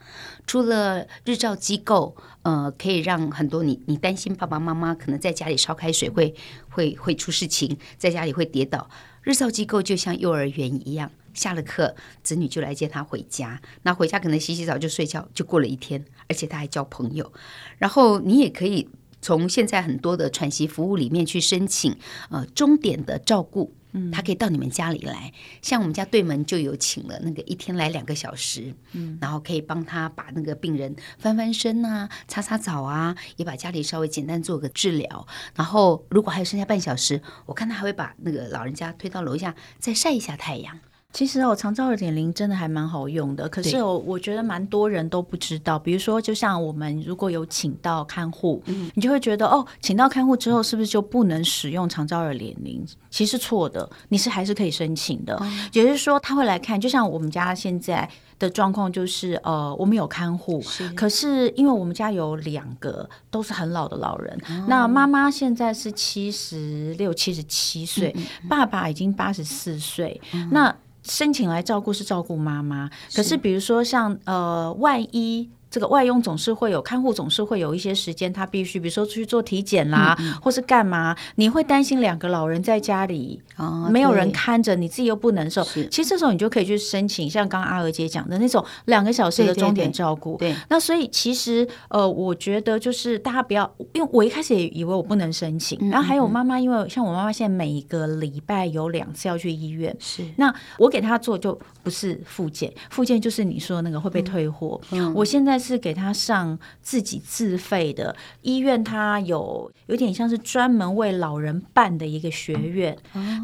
[0.47, 6.33] 除了日照机构，呃，可以让很多你你担心爸爸妈妈可能在家里烧开水会
[6.69, 8.89] 会会出事情，在家里会跌倒。
[9.23, 17.31] 日照机构就像幼儿园一样，下了课子女就来接他回家，那回家可能洗洗澡就睡觉，就过了一天，而且他还交朋友。
[17.77, 18.89] 然后你也可以
[19.21, 21.95] 从现在很多的喘息服务里面去申请，
[22.29, 23.73] 呃，终点的照顾。
[23.93, 35.27] 嗯，他可以到你们家里来，像我们家对门就有请了那个一天来两个小时，嗯，然后可以帮他把那个病人翻翻身啊、擦擦澡啊，也把家里稍微简单做个治疗。
[35.56, 40.79] 然后如果还有剩下半小时，我看他还会把那个老人家推到楼下再晒一下太阳。
[41.13, 45.78] 其实哦，长照二点零真的还蛮好用的，可是我我觉得蛮多人都不知道。
[45.78, 52.84] 比如说，就像我们如果有请到看护，嗯，你就会觉得哦，请到看护之后是不是就不能使用长照二点零？
[53.12, 55.38] 其实错的，你是还是可以申请的。
[55.41, 56.82] 嗯，也就是说，他会来看。
[56.82, 70.76] 就像我们家现在的状况，就是呃，我们有看护，是可是因为我们家有两个都是很老的老人，嗯，那妈妈现在是七十六、七十七岁，嗯嗯，爸爸已经八十四岁，嗯，那。
[71.03, 75.49] 申请来照顾是照顾妈妈，可是比如说像呃，万一。
[75.73, 85.63] 这个外佣总是会有看护，总是会有一些时间，他必须，比如说出去做体检啦，嗯嗯或是干嘛，你会担心两个老人在家里，哦、没有人看着，你自己又不能受。
[85.63, 90.38] 其实这时候你就可以去申请，像刚刚阿娥姐讲的那种两个小时的钟点照顾。
[90.38, 104.79] 对，对，对，对，那所以其实呃，我觉得就是大家不要，因为我一开始也以为我不能申请，然后还有我妈妈，因为像我妈妈现在每一个礼拜有两次要去医院，是那我给她做就不是复健，复健就是你说的那个会被退货。
[105.15, 105.62] 我现在。
[105.63, 112.95] 是给他上自己自费的医院，他有有点像是专门为老人办的一个学院。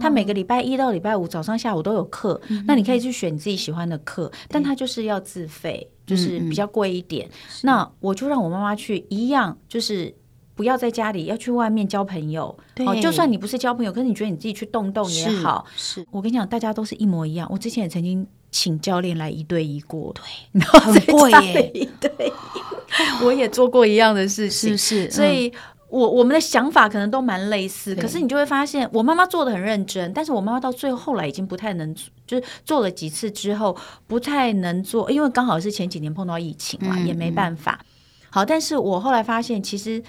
[0.01, 7.29] 他每个礼拜一到礼拜五早上下午都有课，那你可以去选你自己喜欢的课，但他就是要自费，就是比较贵一点。
[7.63, 10.13] 那我就让我妈妈去，一样就是。
[10.59, 12.53] 不要在家里，要去外面交朋友。
[12.75, 15.65] 对，哦，就算你不是交朋友，可是你觉得你自己去动动也好。
[15.73, 17.47] 是，是我跟你讲，大家都是一模一样。
[17.49, 20.21] 我之前也曾经请教练来一对一过，对，
[20.59, 22.11] 然后很贵耶，一对。
[23.23, 25.07] 我也做过一样的事情，是是。
[25.07, 25.49] 嗯、所以
[25.87, 31.95] 我我们的想法可能都蛮类似，可是你就会发现，我妈妈做的很认真，但是我妈妈到最后后来已经不太能，
[32.27, 37.79] 就是做了几次之后不太能做，因为刚好是前几年碰到疫情嘛，嗯、也没办法。
[38.29, 40.03] 好，但是我后来发现，其实。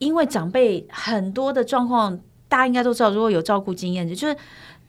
[0.00, 3.10] 因为长辈很多的状况，大家应该都知道。
[3.10, 4.36] 如果有照顾经验，就是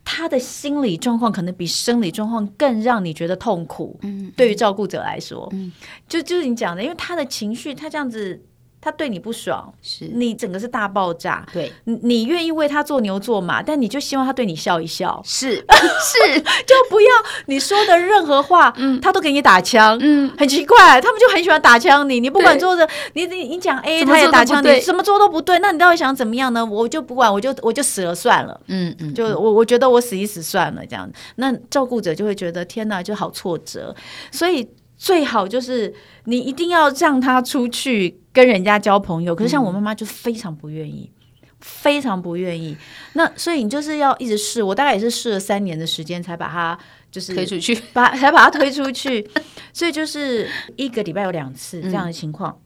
[0.03, 3.99] 他的心理状况可能比生理状况更让你觉得痛苦。
[4.01, 5.71] 嗯，对于照顾者来说，嗯，
[6.07, 8.41] 就就是你讲的，因为他的情绪，他这样子。
[8.81, 11.45] 他对你不爽，是你整个是大爆炸。
[11.53, 15.21] 对，你你愿意为他做牛做马，但你就希望他对你笑一笑。
[15.23, 17.07] 是 是，就不要
[17.45, 19.97] 你说的任何话，嗯，他都给你打枪。
[20.01, 22.19] 嗯，很奇怪，他们就很喜欢打枪你。
[22.19, 25.59] 你不管做的，你你你讲 A，他也打枪你，什么做都不对。
[25.59, 26.65] 那你到底想怎么样呢？
[26.65, 28.59] 我就不管，我就我就死了算了。
[28.67, 31.07] 嗯嗯，就我我觉得我死一死算了这样。
[31.35, 33.95] 那照顾者就会觉得天哪，就好挫折。
[34.31, 34.67] 所以
[35.01, 35.91] 最好就是
[36.25, 38.19] 你一定要让他出去。
[38.33, 41.11] 跟人家交朋友，可是像我妈妈就非常不愿意，
[41.41, 42.77] 嗯、非常不愿意。
[43.11, 46.79] 那所以你就是要一直试，我大概也是试了三年的时间才把他
[47.11, 49.29] 就是推出去， 把才把他推出去。
[49.73, 52.57] 所以就是一个礼拜有两次这样的情况。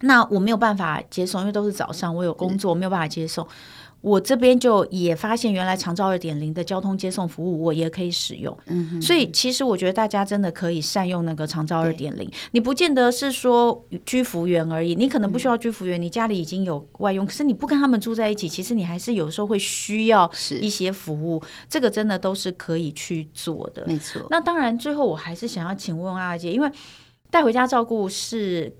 [0.00, 3.46] 嗯、那我没有办法接送，因为都是早上，我有工作，我没有办法接送。
[4.06, 12.30] 我这边就也发现，原来长照二点零的交通接送服务我也可以使用，嗯哼，所以其实我觉得大家真的可以善用那个长照二点零。
[12.52, 24.24] 你不见得是说居服员而已，你可能不需要居服员，你家里已经有外佣，可是你不跟他们住在一起，其实你还是有时候会需要一些服务，这个真的都是可以去做的，没错。
[24.30, 26.70] 那当然，最后我还是想要请问阿姐，因为
[27.28, 28.72] 带回家照顾是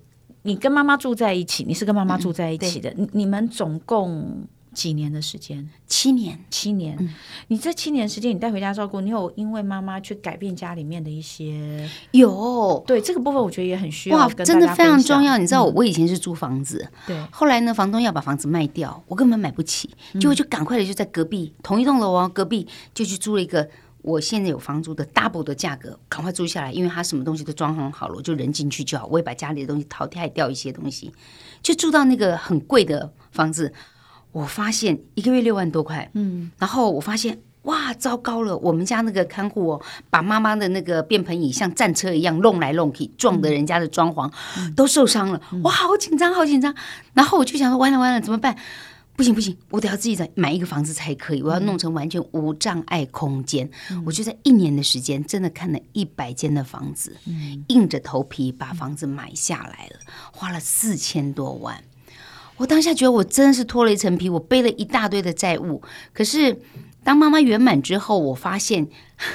[0.43, 4.47] 你跟妈妈住在一起，你是跟妈妈住在一起的，你你们总共。
[4.77, 5.67] 几年的时间？
[5.87, 6.95] 七年，七年。
[7.01, 7.15] 嗯、
[7.49, 11.89] 你这七年时间，你带回家照顾，你有因为妈妈去改变家里面的一些？
[12.11, 12.85] 有。
[12.87, 14.19] 对这个部分，我觉得也很需要。
[14.19, 15.39] 哇，真的非常重要。
[15.39, 17.27] 你知道，我我以前是租房子，对、嗯。
[17.33, 19.89] 后来呢，房东要把房子卖掉，我根本买不起，
[20.21, 23.67] 结果就赶快的就在隔壁、嗯、同一栋楼哦，隔壁就去租了一个
[24.03, 29.07] 我现在有房租的 double 的价格，赶快租下来，因为他什么东西都装潢好了，我就人进去就好。
[29.07, 31.11] 我也把家里的东西淘汰掉一些东西，
[31.63, 33.73] 就住到那个很贵的房子。
[34.37, 38.55] 我发现一个月六万多块，嗯，然后我发现哇，糟糕了！
[38.59, 46.75] 我们家那个看护哦，把妈妈的那个便盆椅像战车一样弄来弄去，撞得人家的装潢、嗯、都受伤了，哇，好紧张，好紧张！
[47.15, 48.55] 然后我就想说，完了完了，怎么办？
[49.17, 53.67] 不行不行，我得要自己再买一个房子才可以，我要弄成完全无障碍空间。
[53.91, 61.83] 嗯、我就在一年的时间，真的看了一百间的房子，嗯、硬着头皮把房子买下来了，花了四千多万。
[62.57, 65.83] 我当下觉得我真的是脱了一层皮，我背了一大堆的债务。
[66.13, 66.59] 可是
[67.05, 68.89] 当妈妈圆满之后，我发现，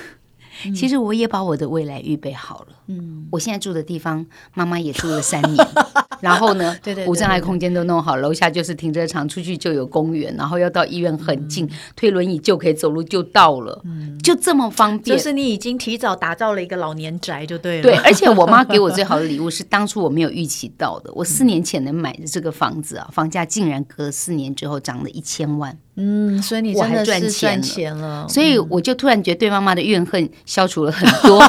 [0.75, 2.67] 其实我也把我的未来预备好了。
[2.87, 5.67] 嗯，我现在住的地方，妈妈也住了三年。
[6.21, 13.81] 然后呢， 对对，无障碍空间都弄好，楼下就是停车场，出去就有公园，然后要到医院很近，推轮椅就可以走路就到了，
[14.23, 15.17] 就这么方便。
[15.17, 17.83] 就是你已经提早打造了一个老年宅，就对了。
[17.83, 25.77] 对，而且我妈给我最好的礼物是当初我没有预期到的， 我四年前能买的这个房子啊，房价竟然隔四年之后涨了一千万。
[25.97, 31.43] 嗯，所以你真的是赚钱了，所以我就突然觉得对妈妈的怨恨消除了很多。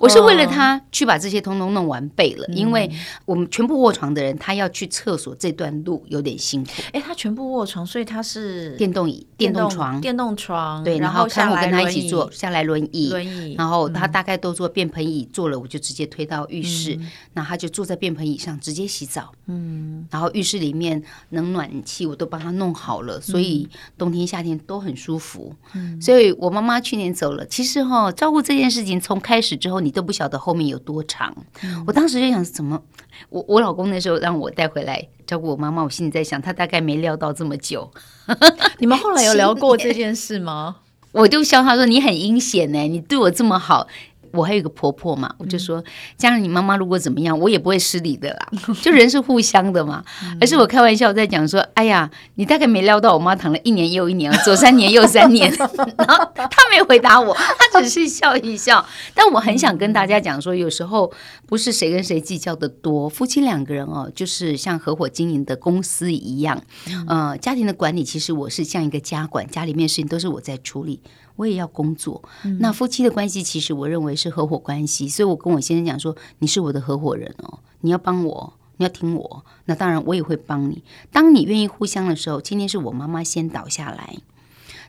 [0.00, 2.90] 我是为了他去把这些通通弄完备了，因为
[3.24, 6.70] 我们全部卧床的人，他要去厕所这段路有点辛苦。
[6.92, 10.82] 哎，他全部卧床，所以他是电动椅、电动床、电动床。
[10.84, 13.54] 对，然后看我跟他一起坐下来轮椅，轮椅。
[13.54, 16.98] 然后他大概都坐便盆椅，坐了我就直接推到浴室，
[17.34, 19.32] 那他就坐在便盆椅上直接洗澡。
[19.46, 25.54] 嗯，然后浴室里面冷暖气我都帮他弄好了，所以冬天夏天都很舒服。
[25.74, 31.34] 嗯，所以我妈妈去年走了，其实哈，照顾这件事情从开始之后，你都不晓得后面有多长。
[31.62, 32.80] 嗯、我当时就想，怎么
[33.28, 37.90] 我我老公那时候让我带回来照顾我妈妈，我心里在想，他大概没料到这么久。
[38.78, 40.76] 你们后来有聊过这件事吗？
[41.12, 43.88] 我就笑他说：“你很阴险呢，你对我这么好，
[44.32, 45.82] 我还有一个婆婆嘛，我就说，
[46.16, 48.48] 将来你妈妈如果怎么样，我也不会失礼的啦。
[48.82, 50.04] 就人是互相的嘛。
[50.40, 55.52] 而是我开玩笑在讲说，哎呀，你大概没料到我妈躺了一年又一年，左三年右三年。
[55.98, 57.34] 然后她没回答我，
[57.72, 58.84] 她只是笑一笑。
[59.14, 61.12] 但我很想跟大家讲说，有时候
[61.46, 66.62] 不是谁跟谁计较的多，夫妻两个人哦，就是像合伙经营的公司一样。
[67.06, 71.00] 呃，家庭的管理其实我是像一个家管，家里面事情都是我在处理。
[71.38, 72.20] 我也要工作，
[72.58, 80.82] 那夫妻的关系其实我认为是合伙关系，所以我跟我先生讲说，你是我的合伙人哦，你要帮我，你要听我，那当然我也会帮你。
[81.12, 84.16] 当你愿意互相的时候，今天是我妈妈先倒下来，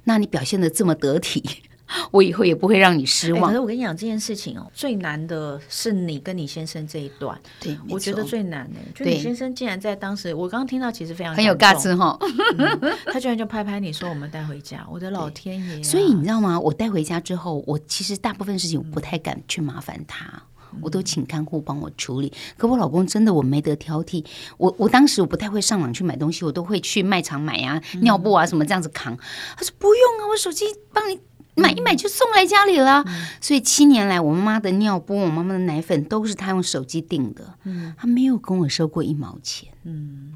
[0.05, 1.43] 那你表现的这么得体。
[2.11, 3.43] 我以后也不会让你失望。
[3.43, 7.39] 欸、可是我跟你讲这件事情哦，最难的是你跟你先生这一段。
[7.59, 12.17] 对，我觉得最难的，就你先生竟然在当时，我刚刚听到其实非常很有尬词哈，
[13.05, 15.83] 他居然就拍拍你说我们带回家，我的老天爷、啊！
[15.83, 16.59] 所以你知道吗？
[16.59, 20.25] 我带回家之后，我其实大部分事情我不太敢去麻烦他，
[20.73, 22.31] 嗯、我都请看护帮我处理。
[22.57, 24.23] 可我老公真的我没得挑剔，
[24.57, 29.17] 我我当时我不太会上网去买东西，我都会去卖场买啊，尿布啊什么这样子扛。
[29.57, 31.19] 他说不用啊，我手机帮你。
[31.59, 40.33] 买一买就送来家里了，嗯、所以七年来，我妈妈的尿布、我妈妈的奶粉都是她用手机订的，嗯，他没有跟我收过一毛钱，嗯，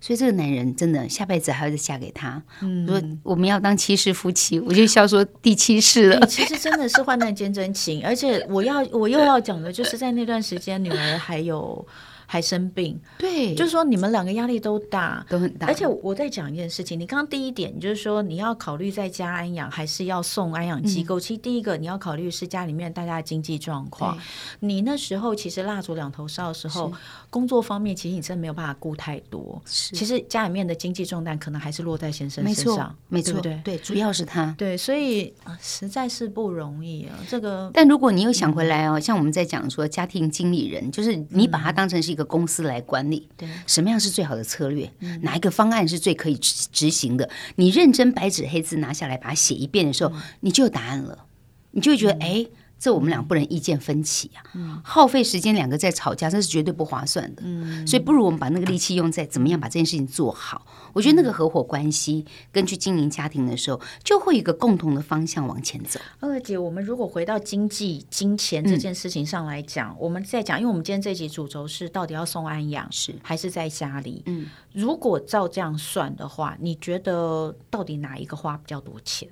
[0.00, 2.42] 所以这个男人真的下辈子还要再嫁给他。
[2.60, 6.26] 嗯，说我们要当七世夫妻，我就笑说第七世了。
[6.26, 11.86] 其实真的是患难见真情，而且我要我又要讲的就是在那段时间，女儿还有。
[12.26, 15.66] 还生病，对，就是说你们两个压力都大，都很大。
[15.66, 21.18] 而且我在讲一件事情，你刚刚第一点就是说你要考虑在家安养还是要送安养机构。
[21.18, 24.16] 嗯、其实第一个你要考虑是家里面大家的经济状况。
[24.60, 26.92] 你那时候其实蜡烛两头烧的时候，
[27.30, 29.60] 工作方面其实你真的没有办法顾太多。
[29.64, 34.54] 是其实家里面的经济重担可能还是落在先生身上，没错，对对，对，主要是他。
[34.56, 37.14] 对，所以实在是不容易啊。
[37.28, 43.04] 这个，但如果你又想回来哦，嗯、像我们在讲说家庭经理人，就是你把他当成是一个公司来管。
[43.10, 44.90] 理对什么样是最好的策略？
[45.00, 47.28] 嗯、哪一个方案是最可以执执行的？
[47.56, 51.26] 你认真白纸黑字拿下来，把它写一遍的时候，嗯、你就有答案了。
[51.72, 52.63] 你就会觉得，哎、嗯。
[52.84, 57.40] 这我们俩不能意见分歧啊，嗯、耗费时间两个在吵架，这是绝对不划算的。
[57.46, 60.66] 嗯、所以不如我们把那个力气用在怎么样把这件事情做好。
[60.92, 65.98] 我觉得那个合伙关系跟去经营家庭的时候，就会有一个共同的方向往前走。
[66.20, 74.22] 二姐，我们如果回到经济、金钱这件事情上来讲，嗯、我们在讲，因为我们今天这集主轴是到底要送安养是还是在家里？
[74.26, 79.26] 嗯，如果照这样算的话，你觉得到底哪一个花比较多钱？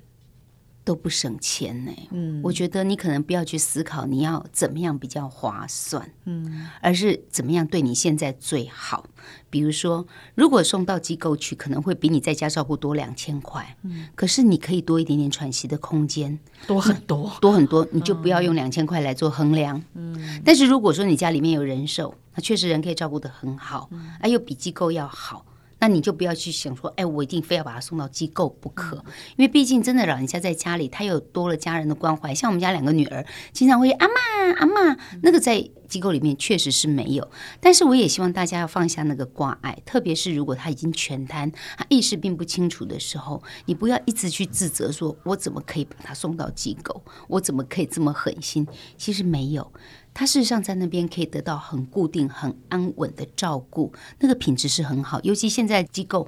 [0.83, 1.91] 都不省钱呢。
[2.11, 9.05] 嗯，我觉得你可能不要去思考你要怎么样比较划算，嗯，而是怎么样对你现在最好。
[9.49, 10.05] 比如说，
[10.35, 20.41] 如果送到机构去，可能会比你在家照顾多两千块，嗯，可是你可以多一点点喘息的空间，多很多，多很多，你就不要用两千块来做衡量，嗯。
[20.43, 25.45] 但是如果说你家里面有人手，那确实人可以照顾得很好，嗯，哎，又比机构要好。
[25.83, 28.95] 那你就不要去想说，哎，我一定非要把他送到机构不可，
[29.35, 32.33] 因为毕竟真的老人家在家里，他有多了家人的关怀。
[32.33, 34.13] 像我们家两个女儿，经常会阿妈
[34.59, 37.29] 阿妈，那个在机构里面确实是没有。
[37.59, 48.65] 但是我也希望大家要放下那个挂碍，特别是如果他已经全瘫，他意识并不清楚的时候，你不要一直去自责，说我怎么可以把他送到机构，我怎么可以这么狠心？
[48.97, 49.69] 其实没有。
[50.13, 55.19] 他事实上在那边可以得到很固定、很安稳的照顾，那个品质是很好。
[55.23, 56.27] 尤其现在机构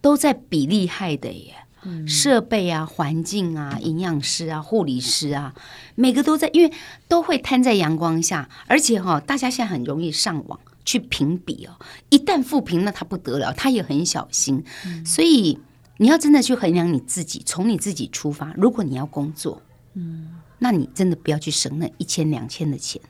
[0.00, 5.54] 都在比厉害的耶，嗯、设备啊、环境啊、营养师啊、护理师啊，
[5.94, 6.72] 每个都在，因为
[7.08, 11.76] 都会摊在阳光下，而且哈、哦，大家现在很容易上网去评比哦。
[12.08, 14.64] 一旦负评，那他不得了，他也很小心。
[14.86, 15.58] 嗯、所以
[15.98, 18.54] 你要真的去衡量你自己，从你自己出发。
[18.56, 19.60] 如果你要工作，
[19.92, 23.00] 嗯，那你真的不要去省那一千两千的钱。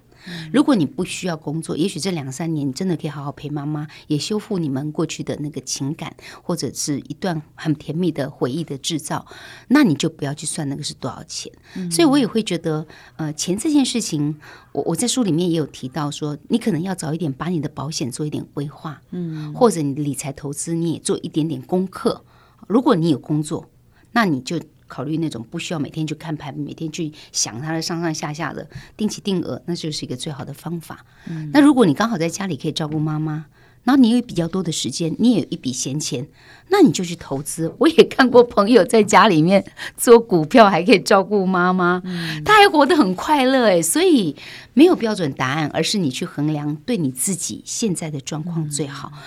[0.53, 9.27] 如果你不需要工作，也许这两三年你真的可以好好陪妈妈，也修复你们过去的那个情感，或者是一段很甜蜜的回忆的制造，
[9.68, 11.53] 那你就不要去算那个是多少钱。
[11.74, 14.37] 嗯、所以我也会觉得，呃，钱这件事情，
[14.72, 22.24] 我我在书里面也有提到说，你可能要早一点把你的保险做一点规划，嗯，或者你的理财投资你也做一点点功课。
[22.66, 23.68] 如果你有工作，
[24.12, 24.61] 那你就。
[24.87, 31.05] 考虑那种不需要每天去看盘，每天去想它的上上下下的定期定额，那就是一个最好的方法。
[31.28, 33.47] 嗯，那如果你刚好在家里可以照顾妈妈，
[33.84, 36.26] 然后你有比较多的时间，你也有一笔闲钱，
[36.70, 37.72] 那你就去投资。
[37.78, 39.64] 我也看过朋友在家里面
[39.97, 44.34] 做股票，还可以照顾妈妈，嗯，他还活得很快乐诶，所以
[44.74, 49.12] 没有标准答案，而是你去衡量对你自己现在的状况最好。
[49.14, 49.18] 嗯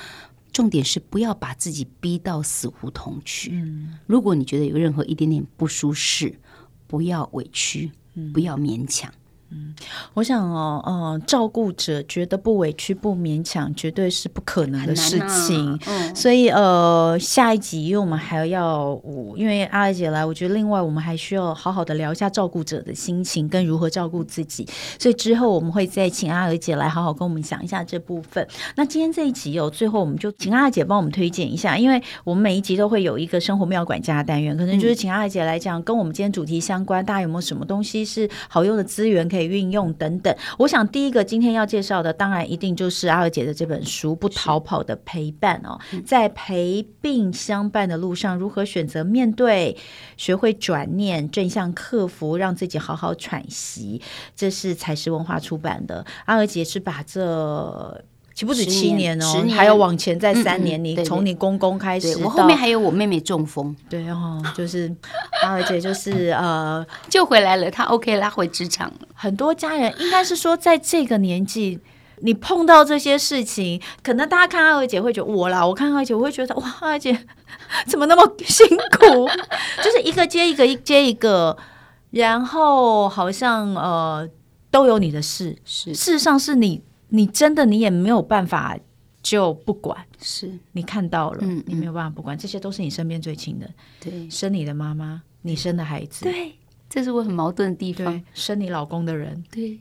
[0.52, 3.52] 重点是不要把自己逼到死胡同去。
[3.54, 6.40] 嗯，如果你觉得有任何一点点不舒适，
[6.88, 7.92] 不要委屈，
[8.34, 9.14] 不要勉强。
[9.52, 9.74] 嗯，
[10.14, 15.74] 我想哦，嗯，照顾者觉得不委屈、不勉强，绝对是不可能的事情。
[15.74, 19.02] 啊嗯、所以呃，下一集因为我们还要，
[19.36, 24.68] 因为阿娥姐来，我觉得另外我们还需要好好的聊一下照顾者的心情跟如何照顾自己。
[25.00, 28.48] 所以之后我们会再请阿娥姐来好好跟我们讲一下这部分。
[28.76, 49.78] 那今天这一集哦，最后我们就请阿娥姐帮我们推荐一下，因为我们每一集都会有一个生活妙管家单元，可能就是请阿娥姐来讲，跟我们今天主题相关，大家有没有什么东西是好用的资源可以运用等等，我想第一个今天要介绍的，当然一定就是阿尔姐的这本书《不逃跑的陪伴》哦，在陪病相伴的路上，如何选择面对，
[50.18, 54.02] 学会转念，正向克服，让自己好好喘息。
[54.36, 56.06] 这是采石文化出版的。
[56.26, 58.04] 阿尔姐是把这。
[58.40, 60.80] 岂不止七年哦，还有往前再三年。
[60.80, 64.90] 嗯嗯你从你公公开始，我后面还有我妹妹中风，对哦，就是
[65.44, 69.00] 阿娥姐就是呃救回来了，她 OK 拉回职场了。
[69.14, 71.82] 很多家人应该是说，在这个年纪，
[72.22, 77.26] 你碰到这些事情，可能大家看阿娥姐会觉得我啦，我看阿娥姐我会觉得哇，阿娥姐
[77.88, 78.66] 怎么那么辛
[78.98, 79.28] 苦？
[79.84, 81.58] 就是一个接一个，一接一个，
[82.12, 84.26] 然后好像呃
[84.72, 86.82] 都有你的事，是事实上是你。
[87.10, 88.78] 你真的你也没有办法
[89.22, 90.58] 就不管，是。
[90.72, 96.54] 你看到了，嗯，你没有办法不管，这些都是你身边最亲的，对，生你的妈妈，你生的孩子，对，
[96.90, 99.80] 这是我很矛盾的地方，生你老公的人，对，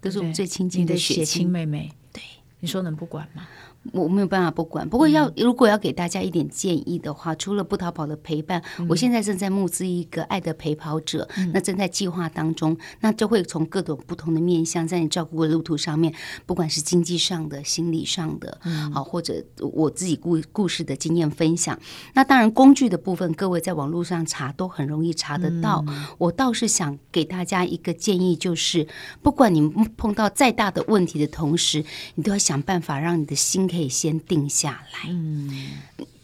[0.00, 2.22] 都是我们最亲近的血亲妹妹，对，
[2.60, 3.48] 你说能不管吗？
[3.92, 16.12] 我没有办法不管，不过要如果要给大家一点建议的话，除了不逃跑的陪伴，我现在正在募资一个爱的陪跑者，那正在计划当中，那就会从各种不同的面向，在你照顾的路途上面，
[16.46, 18.58] 不管是经济上的、心理上的，
[18.92, 21.78] 好或者我自己故故事的经验分享。
[22.14, 25.84] 那当然工具的部分，各位在网络上查都很容易查得到。
[26.18, 28.86] 我倒是想给大家一个建议，就是
[29.22, 31.84] 不管你碰到再大的问题的同时，
[32.14, 35.50] 你都要想办法让你的心可以先定下来，嗯，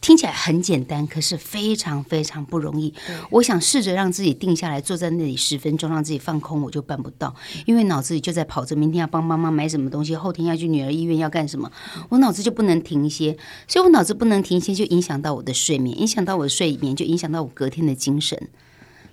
[0.00, 2.94] 听起来很简单，可是非常非常不容易。
[3.30, 7.34] 我想试着让自己定下来，坐在那里十分钟，让自己放空，我就办不到，
[7.66, 11.70] 因为脑子里就在跑着明天要帮妈妈买什么东西，后天要去女儿医院要干什么，
[12.08, 13.36] 我脑子就不能停歇，
[13.68, 18.48] 所以我脑子不能停歇，就影响到我的睡眠，影响到我的睡眠，就影响到我隔天的精神。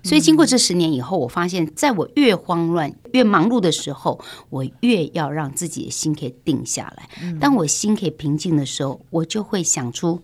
[0.04, 7.08] 所以经过这十年以后，我发现，在我越慌乱、越忙碌的时候，我越要让自己的心可以定下来。
[7.40, 10.22] 当我心可以平静的时候，我就会想出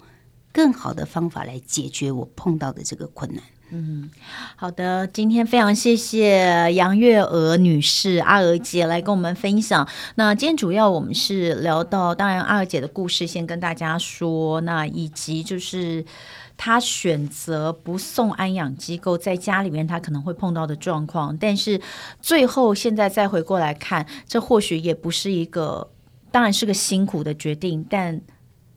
[0.51, 3.43] 更好的方法来解决我碰到的这个困难。
[3.69, 4.09] 嗯，
[4.55, 9.87] 好的，今天非常谢谢杨月娥女士、阿娥姐来跟我们分享。
[10.15, 16.03] 那今天主要我们是聊到，当然阿娥姐的故事先跟大家说，那以及就是。
[16.57, 21.79] 他选择不送安养机构，在家里面他可能会碰到的状况，但是
[22.19, 25.87] 最后现在再回过来看，这或许也不是一个，
[26.31, 28.19] 当然是个辛苦的决定，但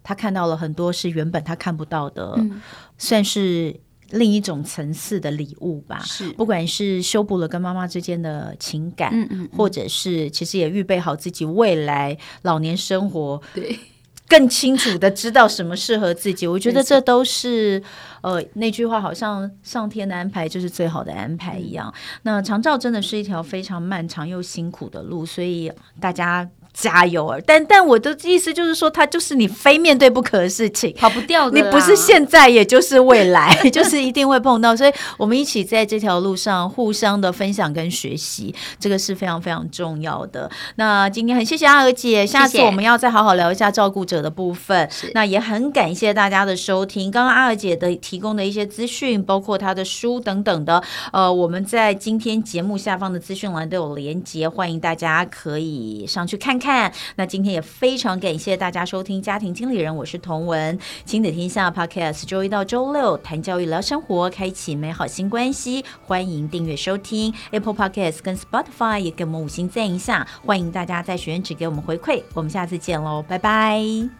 [0.02, 2.60] 他看到了很多是原本他看不到的，嗯、
[2.98, 3.74] 算是
[4.10, 6.00] 另一种层次的礼物吧。
[6.04, 13.40] 是，不管是修补了跟妈妈之间的情感，嗯嗯嗯，或者是其实也预备好自己未来老年生活。
[13.54, 13.78] 对。
[14.30, 17.82] 更清楚的知道什么适合自己，我觉得这都是
[18.22, 21.92] 呃那句话，好像上天的安排就是最好的安排一样。
[22.22, 25.70] 那长照真的是一条非常漫长又辛苦的路，所以
[26.00, 26.48] 大家。
[26.72, 27.38] 加油啊！
[27.46, 31.60] 但但我的意思就是说，它就是你非面对不可的事情，跑不掉的。
[31.60, 34.74] 你不是现在，也就是未来， 就是一定会碰到。
[34.74, 40.50] 所以，我们一起在这条路上互相的分享跟学习，这个是非常非常重要的。
[40.76, 44.88] 那今天很谢谢阿娥姐，下次我们要再好好聊一下照顾者的部分。
[45.14, 47.10] 那也很感谢大家的收听。
[47.10, 56.92] 刚刚阿娥姐的提供的一些资讯，包括她的书等等的，呃，我们在今天节目下方的资讯栏都有连接，欢迎大家可以上去看看。
[57.16, 65.84] 那今天也非常感谢大家收听《家庭经理人》，我是童文，亲子天下 Podcast，周一到周六谈教育、聊生活，开启美好新关系。
[66.04, 70.28] 欢迎订阅收听 Apple Podcast 跟 Spotify，也给我们五星赞一下。
[70.44, 74.19] 欢迎大家在许愿池给我们回馈，我们下次见喽，拜拜。